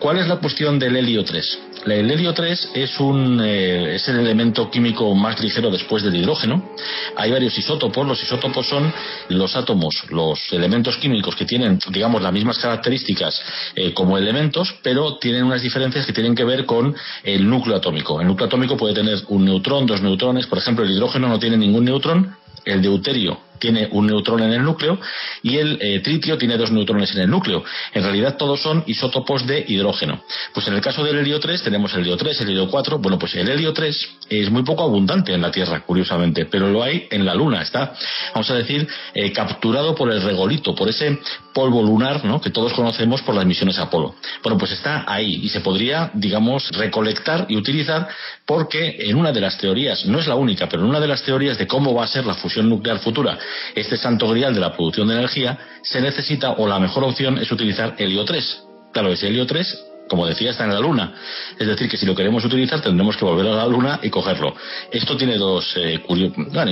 [0.00, 1.58] ¿Cuál es la del helio 3.
[1.84, 6.70] El helio 3 es, un, eh, es el elemento químico más ligero después del hidrógeno.
[7.14, 8.06] Hay varios isótopos.
[8.06, 8.90] Los isótopos son
[9.28, 13.38] los átomos, los elementos químicos que tienen, digamos, las mismas características
[13.74, 18.18] eh, como elementos, pero tienen unas diferencias que tienen que ver con el núcleo atómico.
[18.18, 20.46] El núcleo atómico puede tener un neutrón, dos neutrones.
[20.46, 22.34] Por ejemplo, el hidrógeno no tiene ningún neutrón,
[22.64, 24.98] el deuterio tiene un neutrón en el núcleo
[25.42, 27.64] y el eh, tritio tiene dos neutrones en el núcleo.
[27.92, 30.22] En realidad todos son isótopos de hidrógeno.
[30.52, 32.98] Pues en el caso del helio 3 tenemos el helio 3, el helio 4.
[32.98, 36.82] Bueno, pues el helio 3 es muy poco abundante en la Tierra, curiosamente, pero lo
[36.82, 37.62] hay en la Luna.
[37.62, 37.94] Está,
[38.34, 41.18] vamos a decir, eh, capturado por el regolito, por ese
[41.52, 42.40] polvo lunar ¿no?
[42.40, 44.14] que todos conocemos por las misiones Apolo.
[44.42, 48.08] Bueno, pues está ahí y se podría, digamos, recolectar y utilizar
[48.44, 51.22] porque en una de las teorías, no es la única, pero en una de las
[51.22, 53.38] teorías de cómo va a ser la fusión nuclear futura,
[53.74, 57.50] este santo grial de la producción de energía, se necesita o la mejor opción es
[57.50, 58.62] utilizar helio 3.
[58.92, 61.14] Claro, ese helio 3 como decía, está en la Luna.
[61.58, 64.54] Es decir, que si lo queremos utilizar tendremos que volver a la Luna y cogerlo.
[64.90, 66.00] Esto tiene dos, eh,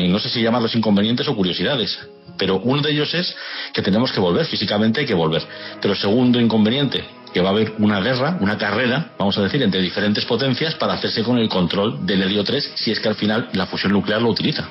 [0.09, 1.99] no sé si llamarlos inconvenientes o curiosidades,
[2.39, 3.35] pero uno de ellos es
[3.72, 5.43] que tenemos que volver, físicamente hay que volver.
[5.81, 9.83] Pero segundo inconveniente, que va a haber una guerra, una carrera, vamos a decir, entre
[9.83, 13.49] diferentes potencias para hacerse con el control del helio 3 si es que al final
[13.53, 14.68] la fusión nuclear lo utiliza.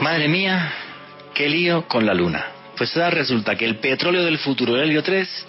[0.00, 0.72] Madre mía,
[1.34, 2.46] qué lío con la Luna.
[2.76, 5.46] Pues ahora resulta que el petróleo del futuro, el helio 3,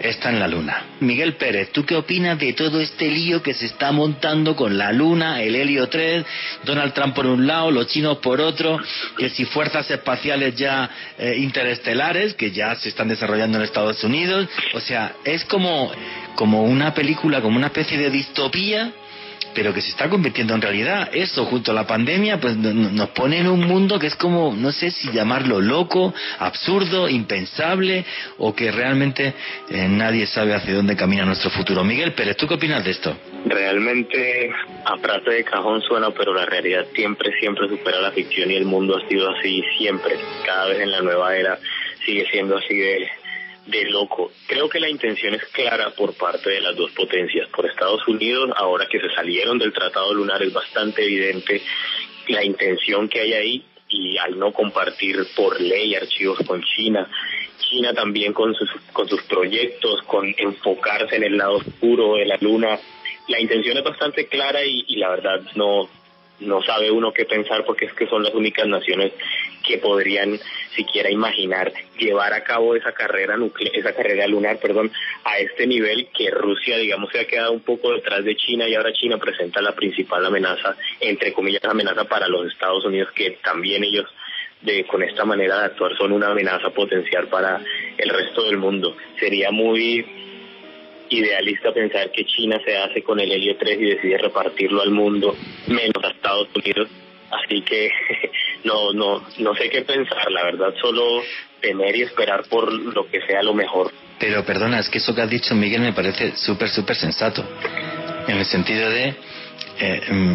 [0.00, 0.84] está en la Luna.
[1.00, 4.92] Miguel Pérez, ¿tú qué opinas de todo este lío que se está montando con la
[4.92, 6.24] Luna, el Helio 3,
[6.64, 8.78] Donald Trump por un lado, los chinos por otro,
[9.18, 10.88] que si fuerzas espaciales ya
[11.18, 14.48] eh, interestelares, que ya se están desarrollando en Estados Unidos?
[14.74, 15.92] O sea, es como,
[16.34, 18.92] como una película, como una especie de distopía
[19.54, 21.10] pero que se está convirtiendo en realidad.
[21.12, 24.72] Eso, junto a la pandemia, pues nos pone en un mundo que es como, no
[24.72, 28.04] sé si llamarlo loco, absurdo, impensable,
[28.38, 29.34] o que realmente
[29.68, 31.84] eh, nadie sabe hacia dónde camina nuestro futuro.
[31.84, 33.16] Miguel Pérez, ¿tú qué opinas de esto?
[33.46, 34.50] Realmente,
[34.84, 38.64] a frase de cajón suena, pero la realidad siempre, siempre supera la ficción y el
[38.64, 40.16] mundo ha sido así siempre.
[40.44, 41.58] Cada vez en la nueva era
[42.04, 43.08] sigue siendo así de
[43.70, 44.32] de loco.
[44.46, 47.48] Creo que la intención es clara por parte de las dos potencias.
[47.48, 51.62] Por Estados Unidos, ahora que se salieron del Tratado Lunar, es bastante evidente
[52.28, 57.08] la intención que hay ahí y al no compartir por ley archivos con China.
[57.58, 62.36] China también con sus, con sus proyectos, con enfocarse en el lado oscuro de la
[62.40, 62.78] Luna.
[63.28, 65.88] La intención es bastante clara y, y la verdad no,
[66.40, 69.12] no sabe uno qué pensar porque es que son las únicas naciones
[69.66, 70.38] que podrían
[70.74, 74.90] siquiera imaginar llevar a cabo esa carrera nuclear, esa carrera lunar, perdón,
[75.24, 78.74] a este nivel que Rusia, digamos, se ha quedado un poco detrás de China y
[78.74, 83.84] ahora China presenta la principal amenaza, entre comillas, amenaza para los Estados Unidos, que también
[83.84, 84.06] ellos
[84.62, 87.60] de con esta manera de actuar son una amenaza potencial para
[87.96, 88.96] el resto del mundo.
[89.18, 90.04] Sería muy
[91.10, 95.36] idealista pensar que China se hace con el helio 3 y decide repartirlo al mundo,
[95.66, 96.88] menos a Estados Unidos.
[97.30, 97.90] Así que
[98.64, 101.22] no, no, no sé qué pensar, la verdad, solo
[101.60, 103.92] temer y esperar por lo que sea lo mejor.
[104.18, 107.44] Pero perdona, es que eso que has dicho, Miguel, me parece súper, súper sensato.
[108.26, 109.14] En el sentido de
[109.82, 110.34] eh, mm,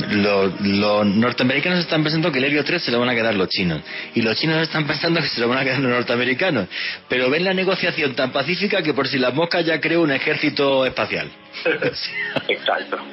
[0.79, 3.81] los norteamericanos están pensando que el Helio 3 se lo van a quedar los chinos.
[4.15, 6.67] Y los chinos están pensando que se lo van a quedar los norteamericanos.
[7.07, 10.85] Pero ven la negociación tan pacífica que por si las moscas ya creó un ejército
[10.85, 11.29] espacial.
[12.47, 12.97] Exacto.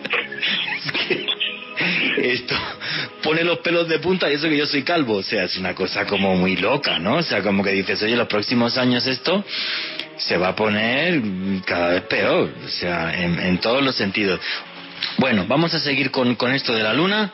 [2.16, 2.54] Esto
[3.22, 5.16] pone los pelos de punta y eso que yo soy calvo.
[5.16, 7.16] O sea es una cosa como muy loca ¿no?
[7.16, 9.44] o sea como que dices oye los próximos años esto
[10.16, 11.20] se va a poner
[11.64, 14.40] cada vez peor, o sea, en, en todos los sentidos.
[15.18, 17.32] Bueno, vamos a seguir con, con esto de la luna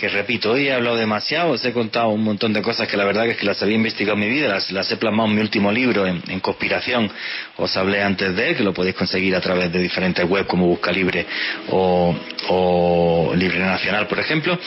[0.00, 3.04] que repito, hoy he hablado demasiado, os he contado un montón de cosas que la
[3.04, 5.42] verdad es que las había investigado en mi vida, las, las he plasmado en mi
[5.42, 7.10] último libro, en, conspiración,
[7.58, 10.66] os hablé antes de él, que lo podéis conseguir a través de diferentes webs como
[10.68, 11.26] Busca Libre
[11.68, 12.16] o,
[12.48, 14.58] o Libre Nacional, por ejemplo,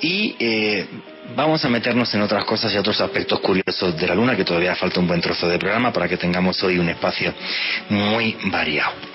[0.00, 0.86] y eh,
[1.36, 4.74] vamos a meternos en otras cosas y otros aspectos curiosos de la Luna, que todavía
[4.74, 7.32] falta un buen trozo de programa para que tengamos hoy un espacio
[7.90, 9.09] muy variado.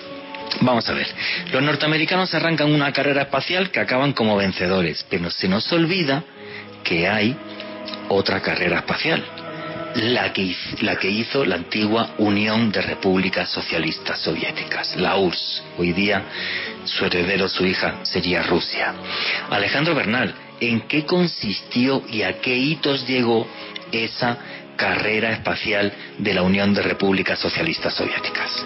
[0.61, 1.07] Vamos a ver,
[1.51, 6.23] los norteamericanos arrancan una carrera espacial que acaban como vencedores, pero se nos olvida
[6.83, 7.35] que hay
[8.09, 9.23] otra carrera espacial,
[9.95, 15.63] la que, la que hizo la antigua Unión de Repúblicas Socialistas Soviéticas, la URSS.
[15.77, 16.23] Hoy día
[16.85, 18.93] su heredero, su hija, sería Rusia.
[19.49, 23.47] Alejandro Bernal, ¿en qué consistió y a qué hitos llegó
[23.91, 24.37] esa
[24.75, 28.65] carrera espacial de la Unión de Repúblicas Socialistas Soviéticas?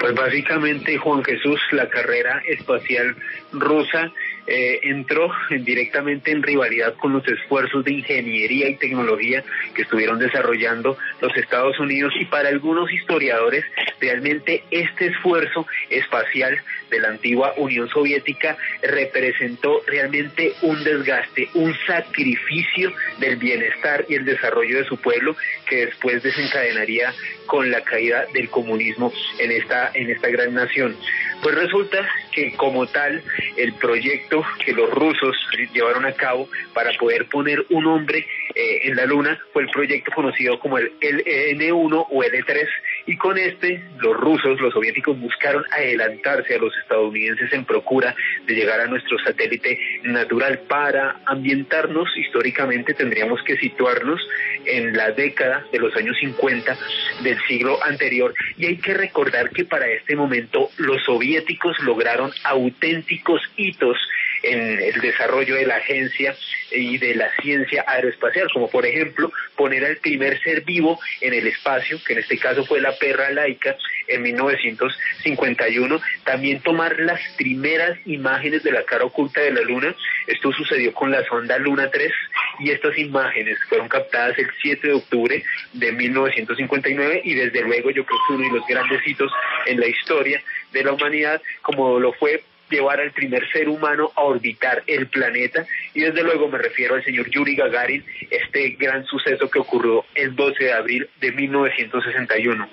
[0.00, 3.14] Pues básicamente, Juan Jesús, la carrera espacial
[3.52, 4.10] rusa
[4.46, 9.44] eh, entró directamente en rivalidad con los esfuerzos de ingeniería y tecnología
[9.74, 13.64] que estuvieron desarrollando los Estados Unidos y para algunos historiadores
[14.00, 16.58] realmente este esfuerzo espacial
[16.92, 24.24] de la antigua Unión Soviética representó realmente un desgaste, un sacrificio del bienestar y el
[24.24, 25.34] desarrollo de su pueblo
[25.66, 27.12] que después desencadenaría
[27.46, 30.96] con la caída del comunismo en esta, en esta gran nación.
[31.42, 33.20] Pues resulta que como tal
[33.56, 35.36] el proyecto que los rusos
[35.72, 40.12] llevaron a cabo para poder poner un hombre eh, en la Luna fue el proyecto
[40.12, 42.68] conocido como el LN1 o L3
[43.06, 48.14] y con este los rusos, los soviéticos buscaron adelantarse a los estadounidenses en procura
[48.46, 50.60] de llegar a nuestro satélite natural.
[50.68, 54.20] Para ambientarnos históricamente tendríamos que situarnos
[54.64, 56.76] en la década de los años 50
[57.22, 58.34] del siglo anterior.
[58.56, 63.98] Y hay que recordar que para este momento los soviéticos lograron auténticos hitos
[64.42, 66.34] en el desarrollo de la agencia
[66.70, 71.46] y de la ciencia aeroespacial, como por ejemplo poner al primer ser vivo en el
[71.46, 73.76] espacio, que en este caso fue la perra laica
[74.08, 79.94] en 1951, también tomar las primeras imágenes de la cara oculta de la Luna,
[80.26, 82.12] esto sucedió con la sonda Luna 3
[82.60, 88.04] y estas imágenes fueron captadas el 7 de octubre de 1959 y desde luego yo
[88.04, 89.30] creo que uno de los grandes hitos
[89.66, 94.22] en la historia de la humanidad, como lo fue llevar al primer ser humano a
[94.22, 95.64] orbitar el planeta
[95.94, 100.34] y desde luego me refiero al señor Yuri Gagarin, este gran suceso que ocurrió el
[100.34, 102.68] 12 de abril de 1961.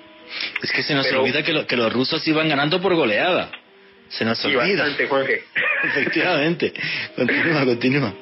[0.62, 3.50] Es que se nos olvida que, que los rusos iban ganando por goleada.
[4.08, 4.60] Se nos olvida.
[4.62, 5.42] Bastante, Jorge.
[5.84, 6.72] Efectivamente.
[7.14, 8.14] Continúa, continúa.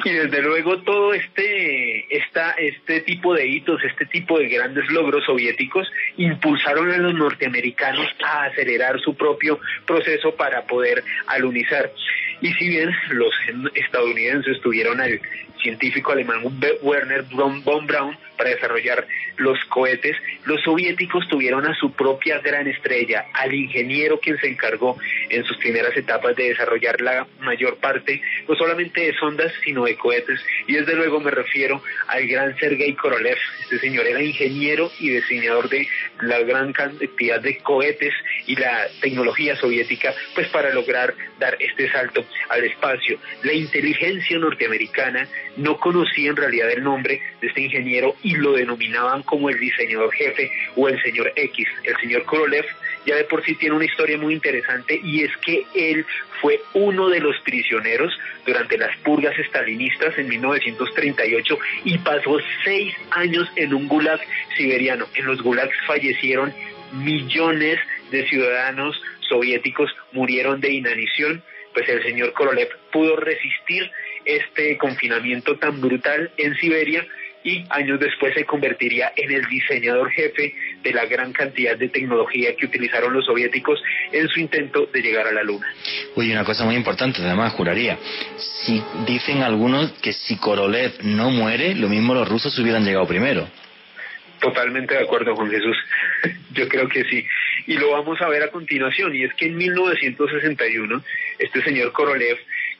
[0.04, 5.24] Y desde luego todo este, esta, este tipo de hitos, este tipo de grandes logros
[5.24, 11.90] soviéticos impulsaron a los norteamericanos a acelerar su propio proceso para poder alunizar.
[12.40, 13.34] Y si bien los
[13.74, 15.20] estadounidenses tuvieron al
[15.62, 16.42] científico alemán
[16.82, 19.06] Werner von Braun para desarrollar
[19.36, 24.96] los cohetes, los soviéticos tuvieron a su propia gran estrella, al ingeniero quien se encargó
[25.28, 29.96] en sus primeras etapas de desarrollar la mayor parte, no solamente de sondas, sino de
[29.96, 30.40] cohetes.
[30.66, 33.36] Y desde luego me refiero al gran Sergei Korolev.
[33.62, 35.86] Este señor era ingeniero y diseñador de
[36.22, 38.14] la gran cantidad de cohetes
[38.46, 43.18] y la tecnología soviética, pues para lograr dar este salto al espacio.
[43.42, 49.22] La inteligencia norteamericana no conocía en realidad el nombre de este ingeniero y lo denominaban
[49.22, 51.66] como el diseñador jefe o el señor X.
[51.84, 52.64] El señor Korolev
[53.06, 56.04] ya de por sí tiene una historia muy interesante y es que él
[56.40, 58.12] fue uno de los prisioneros
[58.46, 64.20] durante las purgas estalinistas en 1938 y pasó seis años en un gulag
[64.56, 65.06] siberiano.
[65.14, 66.52] En los gulags fallecieron
[66.92, 67.78] millones
[68.10, 71.42] de ciudadanos soviéticos, murieron de inanición,
[71.72, 73.90] pues el señor Korolev pudo resistir
[74.24, 77.06] este confinamiento tan brutal en Siberia
[77.42, 82.54] y años después se convertiría en el diseñador jefe de la gran cantidad de tecnología
[82.54, 85.66] que utilizaron los soviéticos en su intento de llegar a la Luna.
[86.16, 87.98] Uy, una cosa muy importante, además, juraría.
[88.36, 93.48] Si dicen algunos que si Korolev no muere, lo mismo los rusos hubieran llegado primero.
[94.40, 95.76] Totalmente de acuerdo, Juan Jesús.
[96.52, 97.26] Yo creo que sí.
[97.66, 99.14] Y lo vamos a ver a continuación.
[99.14, 101.02] Y es que en 1961,
[101.38, 102.38] este señor Korolev,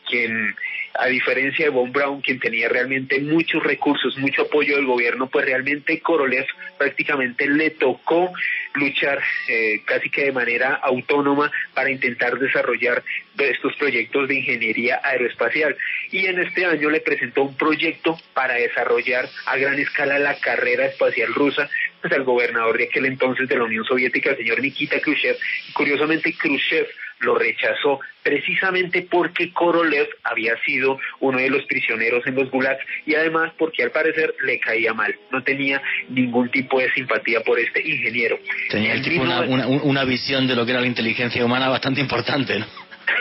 [0.09, 0.55] quien
[0.95, 5.45] a diferencia de Von Braun, quien tenía realmente muchos recursos, mucho apoyo del gobierno, pues
[5.45, 6.47] realmente Korolev
[6.79, 8.33] prácticamente le tocó
[8.75, 13.03] luchar eh, casi que de manera autónoma para intentar desarrollar
[13.39, 15.77] estos proyectos de ingeniería aeroespacial.
[16.11, 20.87] Y en este año le presentó un proyecto para desarrollar a gran escala la carrera
[20.87, 21.69] espacial rusa
[22.01, 25.37] pues, al gobernador de aquel entonces de la Unión Soviética, el señor Nikita Khrushchev.
[25.73, 26.87] Curiosamente, Khrushchev
[27.21, 33.15] lo rechazó precisamente porque Korolev había sido uno de los prisioneros en los gulags y
[33.15, 37.81] además porque al parecer le caía mal, no tenía ningún tipo de simpatía por este
[37.87, 38.39] ingeniero.
[38.71, 42.59] Tenía el tipo una, una, visión de lo que era la inteligencia humana bastante importante,
[42.59, 42.67] ¿no?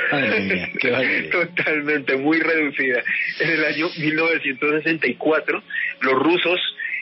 [1.32, 3.04] Totalmente, muy reducida.
[3.40, 5.64] En el año 1964,
[6.02, 6.60] los rusos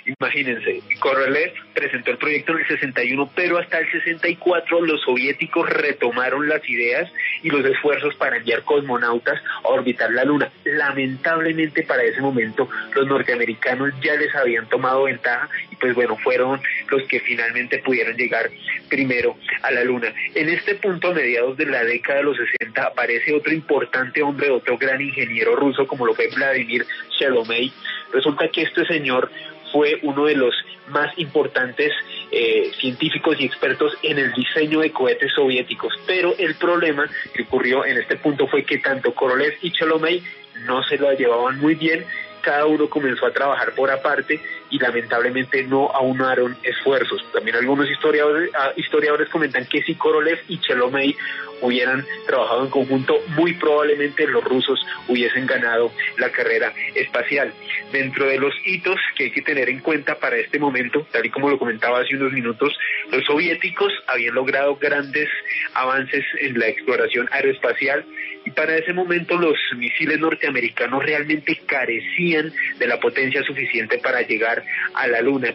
[0.08, 6.48] Imagínense, Korolev presentó el proyecto en el 61, pero hasta el 64 los soviéticos retomaron
[6.48, 7.12] las ideas
[7.44, 10.50] y los esfuerzos para enviar cosmonautas a orbitar la Luna.
[10.64, 16.62] Lamentablemente para ese momento los norteamericanos ya les habían tomado ventaja y pues bueno, fueron
[16.90, 18.50] los que finalmente pudieron llegar
[18.90, 20.14] primero a la Luna.
[20.36, 24.50] En este punto, a mediados de la década de los 60, aparece otro importante hombre,
[24.50, 26.86] otro gran ingeniero ruso como lo fue Vladimir
[27.20, 27.74] Shalomey.
[28.14, 29.30] Resulta que este señor
[29.72, 30.54] fue uno de los
[30.90, 31.92] más importantes
[32.32, 35.94] eh, científicos y expertos en el diseño de cohetes soviéticos.
[36.06, 40.24] Pero el problema que ocurrió en este punto fue que tanto Korolev y Cholomey
[40.66, 42.06] no se lo llevaban muy bien,
[42.42, 44.40] cada uno comenzó a trabajar por aparte
[44.70, 47.24] y lamentablemente no aunaron esfuerzos.
[47.32, 51.16] También algunos historiadores, ah, historiadores comentan que si Korolev y Chelomey
[51.62, 57.52] hubieran trabajado en conjunto, muy probablemente los rusos hubiesen ganado la carrera espacial.
[57.92, 61.30] Dentro de los hitos que hay que tener en cuenta para este momento, tal y
[61.30, 62.78] como lo comentaba hace unos minutos,
[63.12, 65.30] los soviéticos habían logrado grandes
[65.74, 68.06] avances en la exploración aeroespacial
[68.46, 74.57] y para ese momento los misiles norteamericanos realmente carecían de la potencia suficiente para llegar
[74.94, 75.54] a la Luna.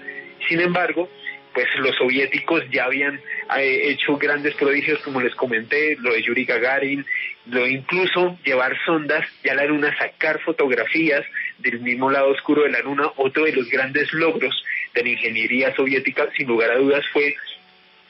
[0.49, 1.09] Sin embargo,
[1.53, 3.20] pues los soviéticos ya habían
[3.57, 7.05] eh, hecho grandes prodigios, como les comenté, lo de Yuri Gagarin,
[7.47, 11.24] lo incluso llevar sondas ya a la Luna, sacar fotografías
[11.59, 13.11] del mismo lado oscuro de la Luna.
[13.16, 14.65] Otro de los grandes logros
[14.95, 17.35] de la ingeniería soviética, sin lugar a dudas, fue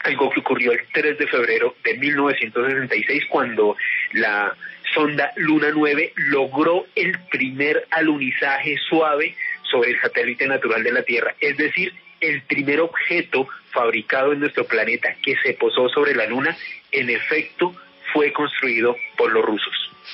[0.01, 3.77] algo que ocurrió el 3 de febrero de 1966, cuando
[4.13, 4.55] la
[4.95, 9.35] sonda Luna 9 logró el primer alunizaje suave
[9.73, 14.65] sobre el satélite natural de la Tierra, es decir, el primer objeto fabricado en nuestro
[14.65, 16.57] planeta que se posó sobre la Luna,
[16.93, 17.75] en efecto,
[18.13, 19.73] fue construido por los rusos.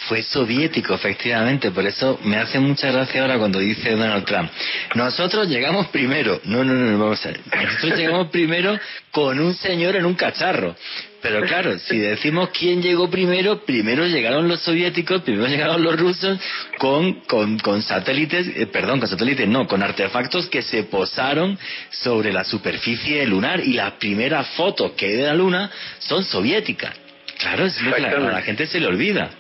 [0.09, 4.51] Fue soviético, efectivamente, por eso me hace mucha gracia ahora cuando dice Donald Trump,
[4.95, 8.79] nosotros llegamos primero, no, no, no, vamos a ver, nosotros llegamos primero
[9.11, 10.77] con un señor en un cacharro,
[11.21, 16.39] pero claro, si decimos quién llegó primero, primero llegaron los soviéticos, primero llegaron los rusos
[16.79, 21.59] con, con, con satélites, eh, perdón, con satélites no, con artefactos que se posaron
[21.91, 26.95] sobre la superficie lunar y las primeras fotos que hay de la luna son soviéticas.
[27.39, 29.31] Claro, es lo que a la gente se le olvida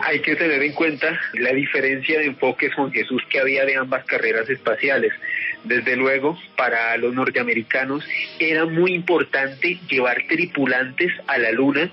[0.00, 4.04] hay que tener en cuenta la diferencia de enfoques, Juan Jesús, que había de ambas
[4.04, 5.12] carreras espaciales.
[5.66, 8.04] Desde luego, para los norteamericanos
[8.38, 11.90] era muy importante llevar tripulantes a la Luna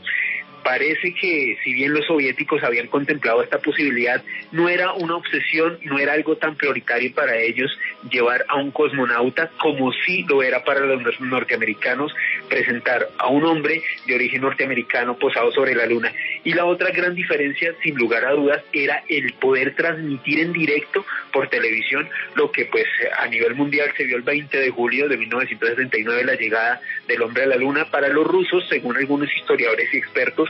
[0.64, 6.00] parece que si bien los soviéticos habían contemplado esta posibilidad, no era una obsesión, no
[6.00, 7.72] era algo tan prioritario para ellos
[8.10, 12.14] llevar a un cosmonauta como sí lo era para los norteamericanos
[12.50, 16.12] presentar a un hombre de origen norteamericano posado sobre la luna.
[16.44, 21.06] Y la otra gran diferencia, sin lugar a dudas, era el poder transmitir en directo
[21.32, 22.86] por televisión lo que pues
[23.18, 27.44] a nivel mundial se vio el 20 de julio de 1969 la llegada del hombre
[27.44, 27.86] a la luna.
[27.86, 30.50] Para los rusos, según algunos historiadores y expertos,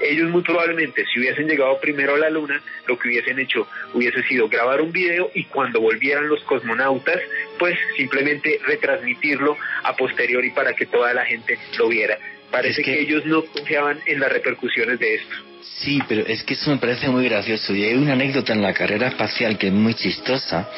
[0.00, 4.22] ellos muy probablemente si hubiesen llegado primero a la luna, lo que hubiesen hecho hubiese
[4.24, 7.18] sido grabar un video y cuando volvieran los cosmonautas,
[7.58, 12.18] pues simplemente retransmitirlo a posteriori para que toda la gente lo viera.
[12.50, 13.00] Parece que...
[13.00, 15.36] ellos no confiaban en las repercusiones de esto.
[15.80, 17.74] Sí, pero es que eso me parece muy gracioso.
[17.74, 20.68] Y hay una anécdota en la carrera espacial que es muy chistosa.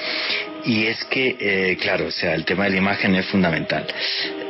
[0.64, 3.86] Y es que, eh, claro, o sea, el tema de la imagen es fundamental.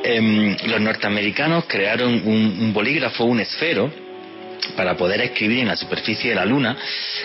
[0.02, 3.92] Em, los norteamericanos crearon un, un bolígrafo, un esfero,
[4.76, 6.76] para poder escribir en la superficie de la Luna,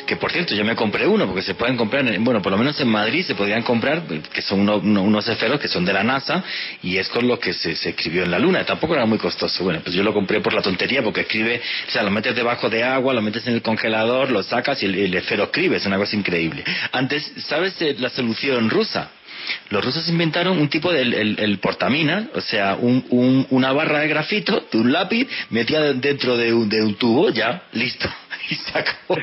[0.05, 2.79] que por cierto yo me compré uno, porque se pueden comprar, bueno, por lo menos
[2.79, 6.43] en Madrid se podrían comprar, que son unos esferos que son de la NASA,
[6.81, 9.81] y es con los que se, escribió en la Luna, tampoco era muy costoso, bueno,
[9.83, 12.83] pues yo lo compré por la tontería, porque escribe, o sea, lo metes debajo de
[12.83, 15.97] agua, lo metes en el congelador, lo sacas y el, el esfero escribe, es una
[15.97, 16.63] cosa increíble.
[16.91, 19.11] Antes, ¿sabes la solución rusa?
[19.69, 24.67] Los rusos inventaron un tipo de el, portamina, o sea, un, una barra de grafito,
[24.71, 28.09] de un lápiz, metía dentro de un, de un tubo, ya, listo.
[28.47, 29.17] Y sacó.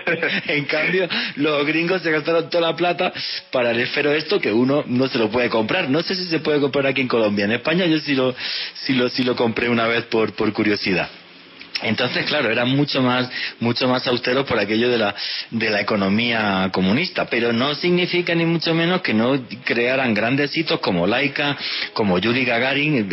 [0.49, 3.13] en cambio, los gringos se gastaron toda la plata
[3.53, 5.89] para el esfero esto que uno no se lo puede comprar.
[5.89, 7.45] No sé si se puede comprar aquí en Colombia.
[7.45, 8.35] En España yo sí lo,
[8.75, 11.09] sí lo, sí lo compré una vez por, por curiosidad.
[11.81, 13.29] Entonces, claro, era mucho más,
[13.59, 15.15] mucho más austero por aquello de la,
[15.51, 20.81] de la economía comunista, pero no significa ni mucho menos que no crearan grandes hitos
[20.81, 21.57] como Laika,
[21.93, 23.09] como Yuri Gagarin,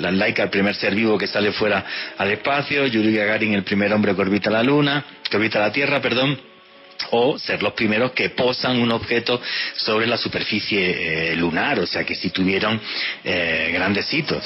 [0.00, 1.84] la Laika el primer ser vivo que sale fuera
[2.16, 6.00] al espacio, Yuri Gagarin el primer hombre que orbita la Luna, que orbita la Tierra,
[6.00, 6.40] perdón,
[7.10, 9.40] o ser los primeros que posan un objeto
[9.76, 12.80] sobre la superficie eh, lunar, o sea que sí tuvieron
[13.24, 14.44] eh, grandes hitos.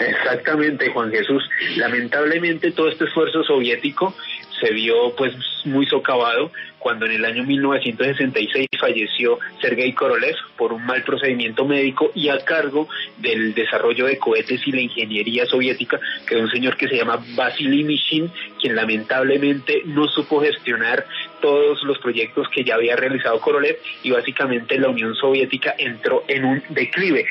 [0.00, 1.48] Exactamente, Juan Jesús.
[1.76, 4.14] Lamentablemente todo este esfuerzo soviético
[4.60, 5.34] se vio pues
[5.64, 12.10] muy socavado cuando en el año 1966 falleció Sergei Korolev por un mal procedimiento médico
[12.14, 12.88] y a cargo
[13.18, 17.84] del desarrollo de cohetes y la ingeniería soviética quedó un señor que se llama Vasily
[17.84, 18.30] Mishin,
[18.60, 21.04] quien lamentablemente no supo gestionar
[21.40, 26.44] todos los proyectos que ya había realizado Korolev y básicamente la Unión Soviética entró en
[26.44, 27.26] un declive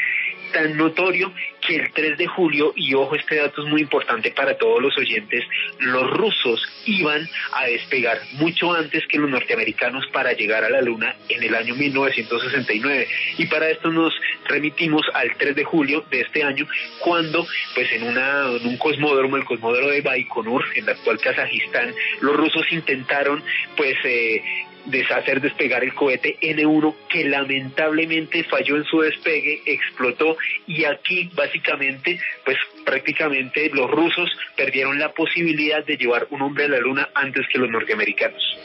[0.52, 4.58] tan notorio que el 3 de julio, y ojo, este dato es muy importante para
[4.58, 5.44] todos los oyentes,
[5.80, 11.16] los rusos iban a despegar mucho antes que los norteamericanos para llegar a la Luna
[11.30, 13.08] en el año 1969.
[13.38, 14.14] Y para esto nos
[14.46, 16.68] remitimos al 3 de julio de este año,
[17.00, 21.94] cuando pues en, una, en un cosmódromo, el cosmódromo de Baikonur, en la actual Kazajistán,
[22.22, 23.44] los rusos intentaron
[23.76, 23.96] pues...
[24.04, 24.42] Eh,
[24.88, 32.20] deshacer despegar el cohete N1 que lamentablemente falló en su despegue, explotó y aquí básicamente
[32.44, 37.46] pues prácticamente los rusos perdieron la posibilidad de llevar un hombre a la luna antes
[37.52, 38.58] que los norteamericanos.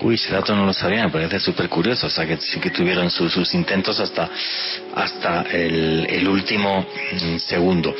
[0.00, 2.06] Uy, ese dato no lo sabía, me parece súper curioso.
[2.06, 4.30] O sea, que sí que tuvieron sus intentos hasta,
[4.94, 7.94] hasta el, el, último mm, segundo.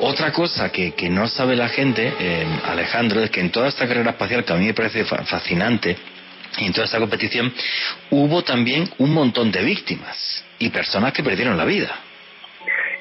[0.00, 3.88] Otra cosa que, que no sabe la gente, eh, Alejandro, es que en toda esta
[3.88, 5.96] carrera espacial, que a mí me parece fascinante,
[6.58, 7.52] y en toda esta competición,
[8.10, 11.98] hubo también un montón de víctimas y personas que perdieron la vida.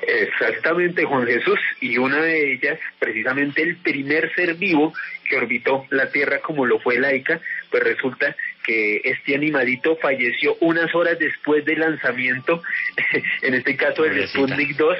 [0.01, 4.93] Exactamente, Juan Jesús, y una de ellas, precisamente el primer ser vivo
[5.29, 10.93] que orbitó la Tierra como lo fue Laika, pues resulta que este animalito falleció unas
[10.95, 12.61] horas después del lanzamiento,
[13.41, 14.97] en este caso del Sputnik 2,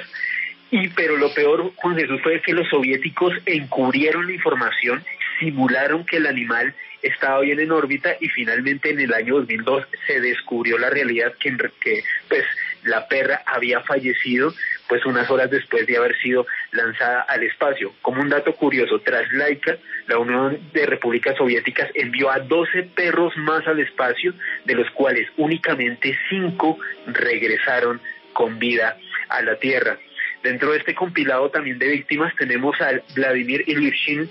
[0.70, 5.04] y pero lo peor, Juan Jesús, fue que los soviéticos encubrieron la información,
[5.40, 10.20] simularon que el animal estaba bien en órbita y finalmente en el año 2002 se
[10.20, 12.44] descubrió la realidad que, que pues
[12.84, 14.52] la perra había fallecido
[14.88, 17.94] pues unas horas después de haber sido lanzada al espacio.
[18.02, 19.76] Como un dato curioso, tras Laika,
[20.06, 24.34] la Unión de Repúblicas Soviéticas envió a 12 perros más al espacio,
[24.64, 28.00] de los cuales únicamente 5 regresaron
[28.32, 28.98] con vida
[29.28, 29.96] a la Tierra.
[30.42, 34.28] Dentro de este compilado también de víctimas tenemos a Vladimir Ilyushin,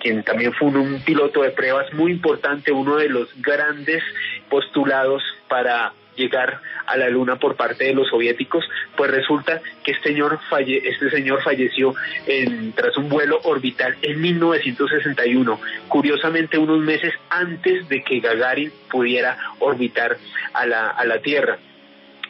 [0.00, 4.02] quien también fue un piloto de pruebas muy importante, uno de los grandes
[4.48, 10.10] postulados para llegar a la luna por parte de los soviéticos, pues resulta que este
[10.10, 11.94] señor, falle, este señor falleció
[12.26, 19.38] en, tras un vuelo orbital en 1961, curiosamente unos meses antes de que Gagarin pudiera
[19.60, 20.16] orbitar
[20.52, 21.58] a la, a la Tierra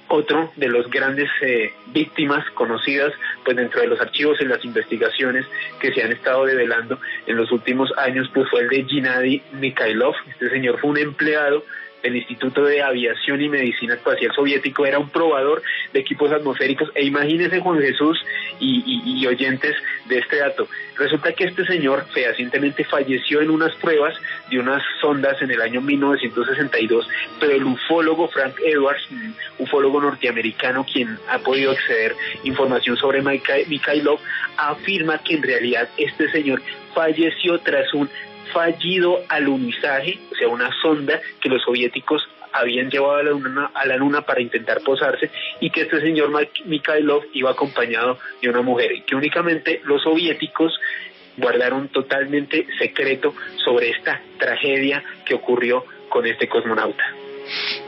[0.09, 3.13] otro de los grandes eh, víctimas conocidas
[3.45, 5.47] pues dentro de los archivos y las investigaciones
[5.81, 10.15] que se han estado develando en los últimos años pues fue el de Gennady Mikhailov.
[10.29, 11.65] Este señor fue un empleado
[12.03, 15.63] el Instituto de Aviación y Medicina Espacial Soviético era un probador
[15.93, 18.19] de equipos atmosféricos e imagínense Juan Jesús
[18.61, 19.75] y, oyentes
[20.07, 20.69] de este dato.
[20.97, 24.15] Resulta que este señor fehacientemente falleció en unas pruebas
[24.51, 27.09] de unas sondas en el año 1962,
[27.39, 29.07] pero el ufólogo Frank Edwards,
[29.59, 32.15] ufólogo norteamericano quien ha podido acceder
[32.45, 34.19] información sobre Mikhailov,
[34.57, 36.63] afirma que en realidad este señor
[36.95, 38.09] falleció tras un
[38.53, 43.87] fallido alunizaje, o sea, una sonda que los soviéticos habían llevado a la, luna, a
[43.87, 45.31] la luna para intentar posarse
[45.61, 46.31] y que este señor
[46.65, 50.79] Mikhailov iba acompañado de una mujer y que únicamente los soviéticos
[51.37, 53.35] guardaron totalmente secreto
[53.65, 57.05] sobre esta tragedia que ocurrió con este cosmonauta.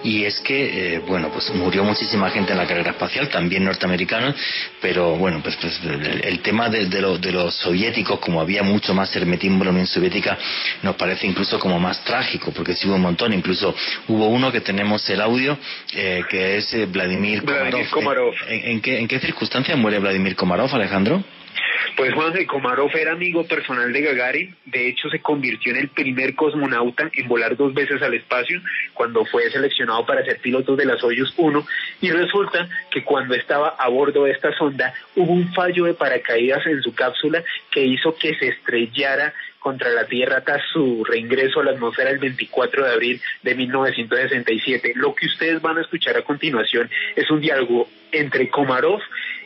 [0.05, 4.35] Y es que, eh, bueno, pues murió muchísima gente en la carrera espacial, también norteamericanos,
[4.81, 5.81] pero bueno, pues, pues
[6.23, 7.01] el, tema de, de,
[7.33, 10.39] los soviéticos, como había mucho más hermetismo en la Unión Soviética,
[10.83, 13.75] nos parece incluso como más trágico, porque sí hubo un montón, incluso
[14.09, 15.59] hubo uno que tenemos el audio,
[15.95, 17.43] eh, que es eh, Vladimir,
[17.91, 18.35] Komarov.
[18.49, 21.23] ¿En, qué, ¿En qué circunstancias muere Vladimir Komarov, Alejandro?
[21.97, 25.89] Pues Juan de Komarov era amigo personal de Gagarin, de hecho se convirtió en el
[25.89, 28.61] primer cosmonauta en volar dos veces al espacio
[28.95, 31.67] cuando fue seleccionado para ser piloto de la Soyuz 1
[32.01, 36.67] y resulta que cuando estaba a bordo de esta sonda hubo un fallo de paracaídas
[36.67, 41.65] en su cápsula que hizo que se estrellara contra la Tierra tras su reingreso a
[41.65, 44.95] la atmósfera el 24 de abril de 1967.
[44.97, 49.01] Lo que ustedes van a escuchar a continuación es un diálogo entre Komarov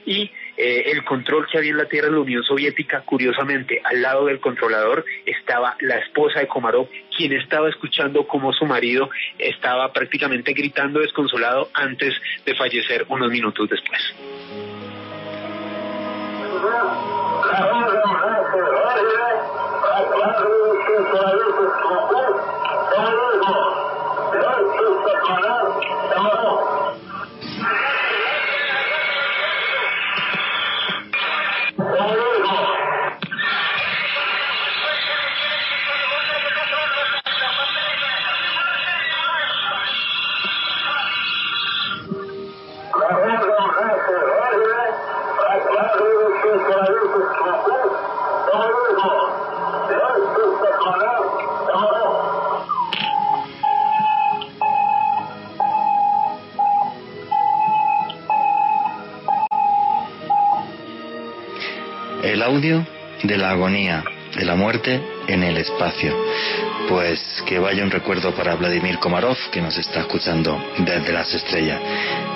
[0.06, 4.02] y eh, el control que había en la Tierra de la Unión Soviética, curiosamente, al
[4.02, 9.93] lado del controlador estaba la esposa de Komarov, quien estaba escuchando cómo su marido estaba
[9.93, 12.14] prácticamente gritando desconsolado antes
[12.44, 14.14] de fallecer unos minutos después.
[62.44, 62.86] Audio
[63.22, 64.04] de la agonía,
[64.36, 66.14] de la muerte en el espacio.
[66.88, 71.80] Pues que vaya un recuerdo para Vladimir Komarov, que nos está escuchando desde las estrellas.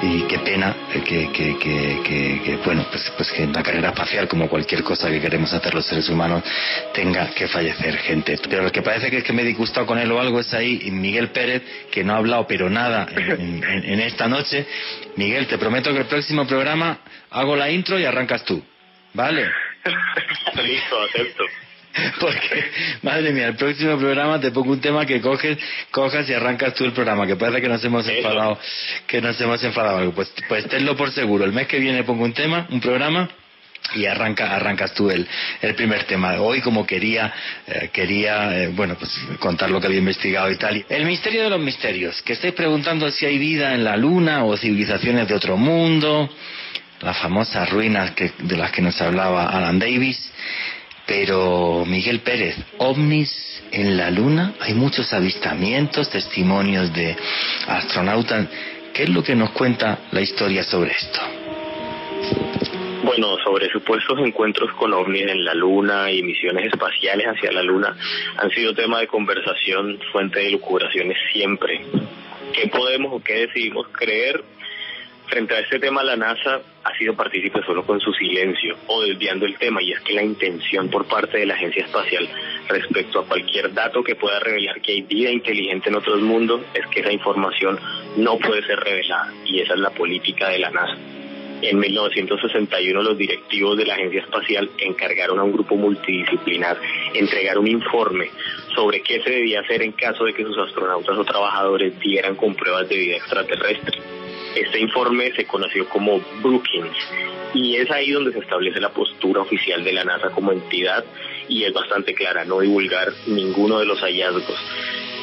[0.01, 2.01] Y qué pena que, que, que,
[2.43, 5.75] que, bueno, pues, pues que en la carrera espacial, como cualquier cosa que queremos hacer
[5.75, 6.43] los seres humanos,
[6.95, 8.39] tenga que fallecer gente.
[8.49, 10.55] Pero lo que parece que es que me he disgustado con él o algo es
[10.55, 14.67] ahí Miguel Pérez, que no ha hablado pero nada en, en esta noche.
[15.17, 18.63] Miguel, te prometo que el próximo programa hago la intro y arrancas tú.
[19.13, 19.68] ¿Vale?
[20.63, 21.45] Listo, acepto.
[22.21, 22.65] Porque,
[23.03, 25.59] madre mía, el próximo programa te pongo un tema que coges,
[25.91, 28.59] cojas y arrancas tú el programa, que parece que nos hemos enfadado,
[29.07, 30.13] que nos hemos enfadado.
[30.13, 31.45] Pues, pues tenlo por seguro.
[31.45, 33.29] El mes que viene pongo un tema, un programa,
[33.95, 35.27] y arranca, arrancas tú el,
[35.63, 36.41] el primer tema.
[36.41, 37.33] Hoy, como quería,
[37.67, 40.85] eh, quería, eh, bueno, pues contar lo que había investigado y tal.
[40.89, 44.57] El misterio de los misterios, que estáis preguntando si hay vida en la luna o
[44.57, 46.29] civilizaciones de otro mundo,
[47.01, 50.33] las famosas ruinas que, de las que nos hablaba Alan Davis.
[51.07, 57.17] Pero Miguel Pérez, ovnis en la Luna, hay muchos avistamientos, testimonios de
[57.67, 58.47] astronautas.
[58.93, 61.21] ¿Qué es lo que nos cuenta la historia sobre esto?
[63.05, 67.97] Bueno, sobre supuestos encuentros con ovnis en la Luna y misiones espaciales hacia la Luna
[68.37, 71.81] han sido tema de conversación, fuente de lucubraciones siempre.
[72.53, 74.45] ¿Qué podemos o qué decidimos creer
[75.29, 79.45] Frente a este tema, la NASA ha sido partícipe solo con su silencio o desviando
[79.45, 82.27] el tema, y es que la intención por parte de la Agencia Espacial
[82.67, 86.87] respecto a cualquier dato que pueda revelar que hay vida inteligente en otros mundos es
[86.87, 87.79] que esa información
[88.17, 90.97] no puede ser revelada, y esa es la política de la NASA.
[91.61, 96.79] En 1961 los directivos de la Agencia Espacial encargaron a un grupo multidisciplinar
[97.13, 98.31] entregar un informe
[98.75, 102.55] sobre qué se debía hacer en caso de que sus astronautas o trabajadores dieran con
[102.55, 104.18] pruebas de vida extraterrestre.
[104.59, 106.97] Este informe se conoció como Brookings
[107.55, 111.05] y es ahí donde se establece la postura oficial de la NASA como entidad
[111.49, 114.59] y es bastante clara, no divulgar ninguno de los hallazgos.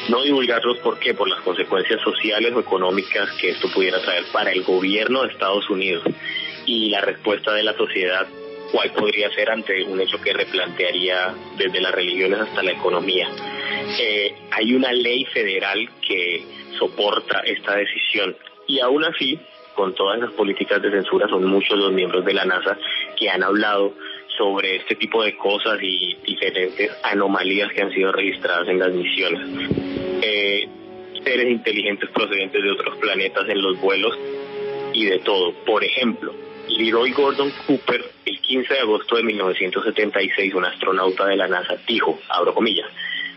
[0.08, 1.12] No divulgarlos, ¿por qué?
[1.12, 5.68] Por las consecuencias sociales o económicas que esto pudiera traer para el gobierno de Estados
[5.68, 6.04] Unidos
[6.64, 8.26] y la respuesta de la sociedad,
[8.72, 13.28] cuál podría ser ante un hecho que replantearía desde las religiones hasta la economía.
[14.00, 16.42] Eh, hay una ley federal que
[16.78, 18.34] soporta esta decisión
[18.66, 19.38] y aún así,
[19.74, 22.78] con todas esas políticas de censura, son muchos los miembros de la NASA
[23.18, 23.94] que han hablado
[24.36, 29.70] sobre este tipo de cosas y diferentes anomalías que han sido registradas en las misiones.
[30.22, 30.68] Eh,
[31.24, 34.16] seres inteligentes procedentes de otros planetas en los vuelos
[34.92, 35.52] y de todo.
[35.64, 36.34] Por ejemplo,
[36.68, 42.18] Leroy Gordon Cooper, el 15 de agosto de 1976, un astronauta de la NASA, dijo,
[42.28, 42.86] abro comillas,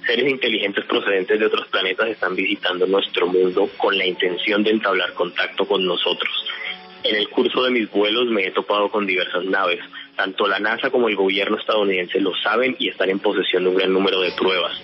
[0.10, 5.14] seres inteligentes procedentes de otros planetas están visitando nuestro mundo con la intención de entablar
[5.14, 6.32] contacto con nosotros.
[7.04, 9.80] En el curso de mis vuelos me he topado con diversas naves.
[10.16, 13.76] Tanto la NASA como el gobierno estadounidense lo saben y están en posesión de un
[13.76, 14.82] gran número de pruebas.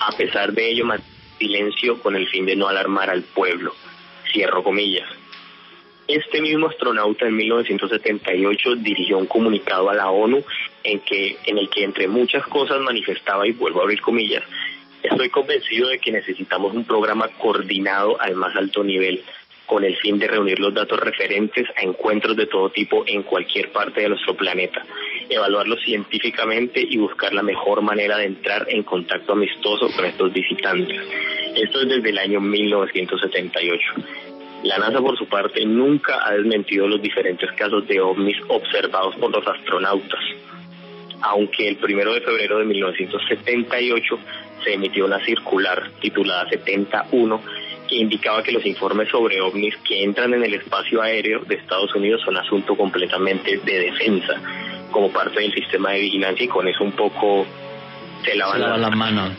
[0.00, 3.74] A pesar de ello, mantengo silencio con el fin de no alarmar al pueblo.
[4.32, 5.08] Cierro comillas.
[6.08, 10.44] Este mismo astronauta en 1978 dirigió un comunicado a la ONU
[10.82, 14.42] en, que, en el que entre muchas cosas manifestaba, y vuelvo a abrir comillas,
[15.02, 19.22] estoy convencido de que necesitamos un programa coordinado al más alto nivel
[19.66, 23.70] con el fin de reunir los datos referentes a encuentros de todo tipo en cualquier
[23.72, 24.84] parte de nuestro planeta,
[25.30, 31.00] evaluarlos científicamente y buscar la mejor manera de entrar en contacto amistoso con estos visitantes.
[31.54, 34.31] Esto es desde el año 1978.
[34.62, 39.32] La NASA, por su parte, nunca ha desmentido los diferentes casos de ovnis observados por
[39.32, 40.20] los astronautas,
[41.20, 44.18] aunque el primero de febrero de 1978
[44.62, 47.40] se emitió una circular titulada 71
[47.88, 51.92] que indicaba que los informes sobre ovnis que entran en el espacio aéreo de Estados
[51.94, 54.40] Unidos son asunto completamente de defensa
[54.92, 57.46] como parte del sistema de vigilancia y con eso un poco
[58.24, 59.32] se lavan, las manos.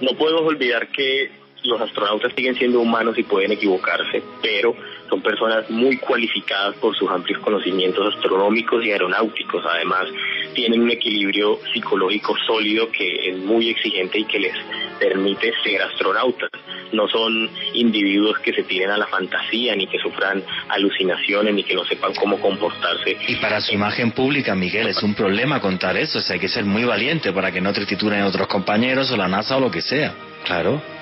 [0.00, 1.30] No podemos olvidar que
[1.64, 4.74] los astronautas siguen siendo humanos y pueden equivocarse, pero
[5.08, 9.64] son personas muy cualificadas por sus amplios conocimientos astronómicos y aeronáuticos.
[9.66, 10.06] Además,
[10.54, 14.54] tienen un equilibrio psicológico sólido que es muy exigente y que les
[14.98, 16.50] permite ser astronautas.
[16.92, 21.74] No son individuos que se tiren a la fantasía, ni que sufran alucinaciones, ni que
[21.74, 23.16] no sepan cómo comportarse.
[23.26, 26.18] Y para su imagen pública, Miguel, es un problema contar eso.
[26.18, 29.28] O hay que ser muy valiente para que no te titulen otros compañeros o la
[29.28, 30.14] NASA o lo que sea.
[30.44, 30.93] Claro.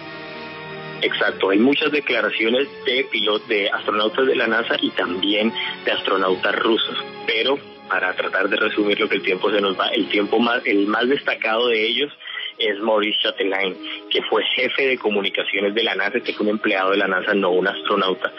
[1.02, 5.52] Exacto, hay muchas declaraciones de pilotos, de astronautas de la NASA y también
[5.84, 6.96] de astronautas rusos,
[7.26, 7.58] pero
[7.88, 10.86] para tratar de resumir lo que el tiempo se nos va, el tiempo más, el
[10.86, 12.12] más destacado de ellos
[12.58, 13.76] es Maurice Chatelain,
[14.08, 17.34] que fue jefe de comunicaciones de la NASA, que es un empleado de la NASA,
[17.34, 18.32] no un astronauta.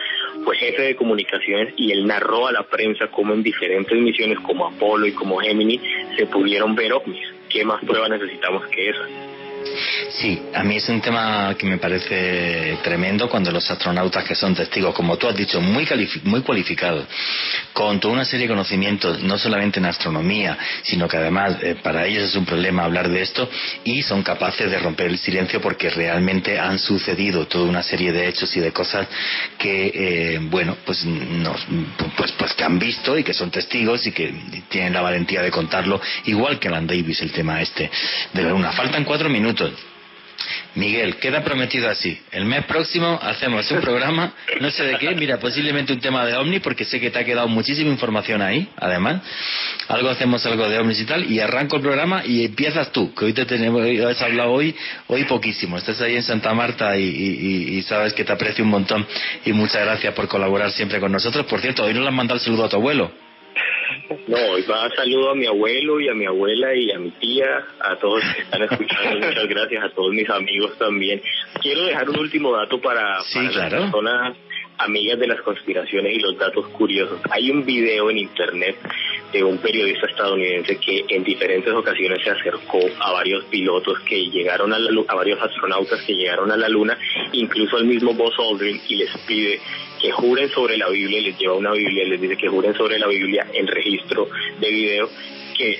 [0.45, 4.67] Fue jefe de comunicaciones y él narró a la prensa cómo en diferentes misiones como
[4.67, 5.79] Apolo y como Gemini
[6.15, 9.32] se pudieron ver ovnis ¿qué más prueba necesitamos que esa?
[10.09, 14.53] Sí, a mí es un tema que me parece tremendo cuando los astronautas que son
[14.53, 15.87] testigos, como tú has dicho, muy,
[16.23, 17.05] muy cualificados,
[17.73, 22.05] con toda una serie de conocimientos, no solamente en astronomía, sino que además eh, para
[22.05, 23.49] ellos es un problema hablar de esto
[23.83, 28.27] y son capaces de romper el silencio porque realmente han sucedido toda una serie de
[28.27, 29.07] hechos y de cosas
[29.57, 31.65] que, eh, bueno, pues, nos,
[32.17, 34.33] pues, pues que han visto y que son testigos y que
[34.69, 37.89] tienen la valentía de contarlo, igual que Alan Davis, el tema este
[38.33, 38.71] de la Luna.
[38.71, 39.52] Faltan cuatro minutos.
[40.75, 42.19] Miguel, queda prometido así.
[42.31, 46.35] El mes próximo hacemos un programa, no sé de qué, mira, posiblemente un tema de
[46.35, 49.21] ovni, porque sé que te ha quedado muchísima información ahí, además.
[49.87, 53.25] Algo hacemos algo de ovnis y tal, y arranco el programa y empiezas tú, que
[53.25, 54.75] hoy te tenemos, has hablado hoy,
[55.07, 55.77] hoy poquísimo.
[55.77, 59.05] Estás ahí en Santa Marta y, y, sabes que te aprecio un montón
[59.45, 61.45] y muchas gracias por colaborar siempre con nosotros.
[61.45, 63.11] Por cierto, hoy nos le has mandado el saludo a tu abuelo.
[64.27, 67.65] No, hoy va saludo a mi abuelo y a mi abuela y a mi tía,
[67.79, 69.27] a todos que están escuchando.
[69.27, 71.21] Muchas gracias a todos mis amigos también.
[71.61, 74.37] Quiero dejar un último dato para, las personas
[74.77, 77.19] amigas de las conspiraciones y los datos curiosos.
[77.31, 78.75] Hay un video en internet
[79.31, 84.73] de un periodista estadounidense que en diferentes ocasiones se acercó a varios pilotos que llegaron
[84.73, 86.97] a la a varios astronautas que llegaron a la luna,
[87.31, 89.59] incluso al mismo Buzz Aldrin y les pide
[90.03, 93.07] que juren sobre la Biblia, les lleva una Biblia, les dice que juren sobre la
[93.07, 94.27] Biblia en registro
[94.59, 95.09] de video
[95.57, 95.79] que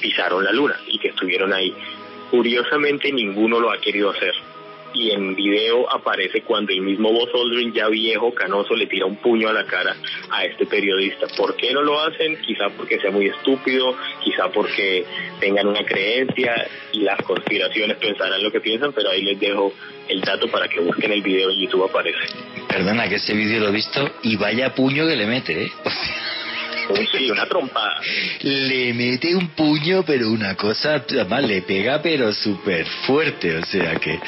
[0.00, 1.74] pisaron la luna y que estuvieron ahí.
[2.30, 4.32] Curiosamente ninguno lo ha querido hacer
[4.96, 9.16] y en video aparece cuando el mismo Buzz Aldrin, ya viejo, canoso, le tira un
[9.16, 9.94] puño a la cara
[10.30, 11.26] a este periodista.
[11.36, 12.40] ¿Por qué no lo hacen?
[12.40, 13.94] Quizá porque sea muy estúpido,
[14.24, 15.04] quizá porque
[15.38, 19.72] tengan una creencia y las conspiraciones pensarán lo que piensan, pero ahí les dejo
[20.08, 22.18] el dato para que busquen el video en YouTube aparece.
[22.68, 25.72] Perdona que ese vídeo lo he visto y vaya puño que le mete, ¿eh?
[27.12, 28.00] Sí, una trompa.
[28.42, 33.96] Le mete un puño, pero una cosa, además le pega, pero súper fuerte, o sea
[33.96, 34.18] que...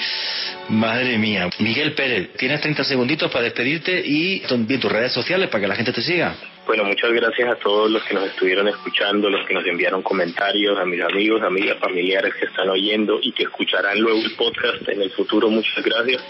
[0.69, 1.49] Madre mía.
[1.61, 5.77] Miguel Pérez, tienes 30 segunditos para despedirte y también tus redes sociales para que la
[5.77, 6.35] gente te siga.
[6.67, 10.79] Bueno, muchas gracias a todos los que nos estuvieron escuchando, los que nos enviaron comentarios,
[10.79, 15.01] a mis amigos, amigas, familiares que están oyendo y que escucharán luego el podcast en
[15.01, 15.49] el futuro.
[15.49, 16.23] Muchas gracias.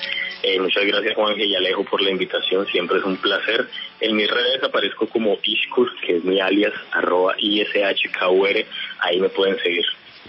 [0.42, 3.66] Eh, muchas gracias Juan y Alejo por la invitación, siempre es un placer.
[4.00, 8.64] En mis redes aparezco como Ishkur, que es mi alias, arroba ISHKUR,
[9.00, 9.84] ahí me pueden seguir.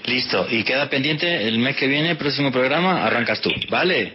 [0.06, 4.14] Listo, y queda pendiente el mes que viene, próximo programa, arrancas tú, ¿vale?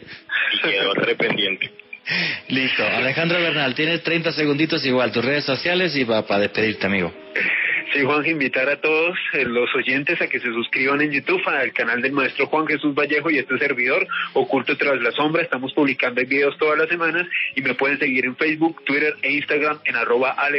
[0.53, 1.71] Y quedo pendiente.
[2.49, 7.13] Listo, Alejandro Bernal, tienes 30 segunditos igual, tus redes sociales y para despedirte, amigo.
[7.95, 11.73] Sí, Juan, invitar a todos eh, los oyentes a que se suscriban en YouTube al
[11.73, 15.43] canal del maestro Juan Jesús Vallejo y este servidor, Oculto tras la sombra.
[15.43, 19.79] Estamos publicando videos todas las semanas y me pueden seguir en Facebook, Twitter e Instagram
[19.85, 20.59] en arroba Ale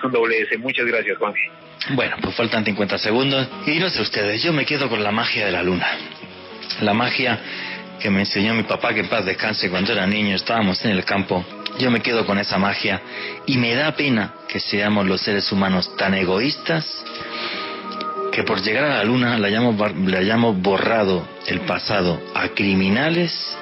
[0.00, 0.56] con doble S.
[0.58, 1.34] Muchas gracias, Juan.
[1.96, 5.46] Bueno, pues faltan 50 segundos y no sé ustedes, yo me quedo con la magia
[5.46, 5.98] de la luna.
[6.82, 7.40] La magia
[7.98, 11.04] que me enseñó mi papá, que en paz descanse, cuando era niño, estábamos en el
[11.04, 11.44] campo.
[11.78, 13.00] Yo me quedo con esa magia
[13.46, 17.04] y me da pena que seamos los seres humanos tan egoístas
[18.32, 23.58] que por llegar a la luna le hayamos, borrado el pasado a criminales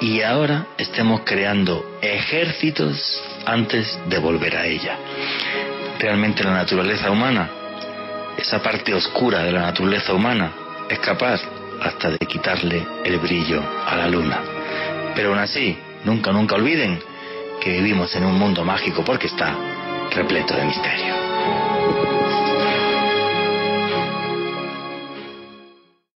[0.00, 4.96] y ahora estemos creando ejércitos antes de volver a ella.
[5.98, 7.48] Realmente la naturaleza humana,
[8.36, 10.52] esa parte oscura de la naturaleza humana,
[10.88, 11.40] es capaz
[11.82, 14.40] hasta de quitarle el brillo a la luna.
[15.14, 17.00] Pero aún así, nunca, nunca olviden
[17.60, 19.56] que vivimos en un mundo mágico porque está
[20.10, 21.23] repleto de misterio.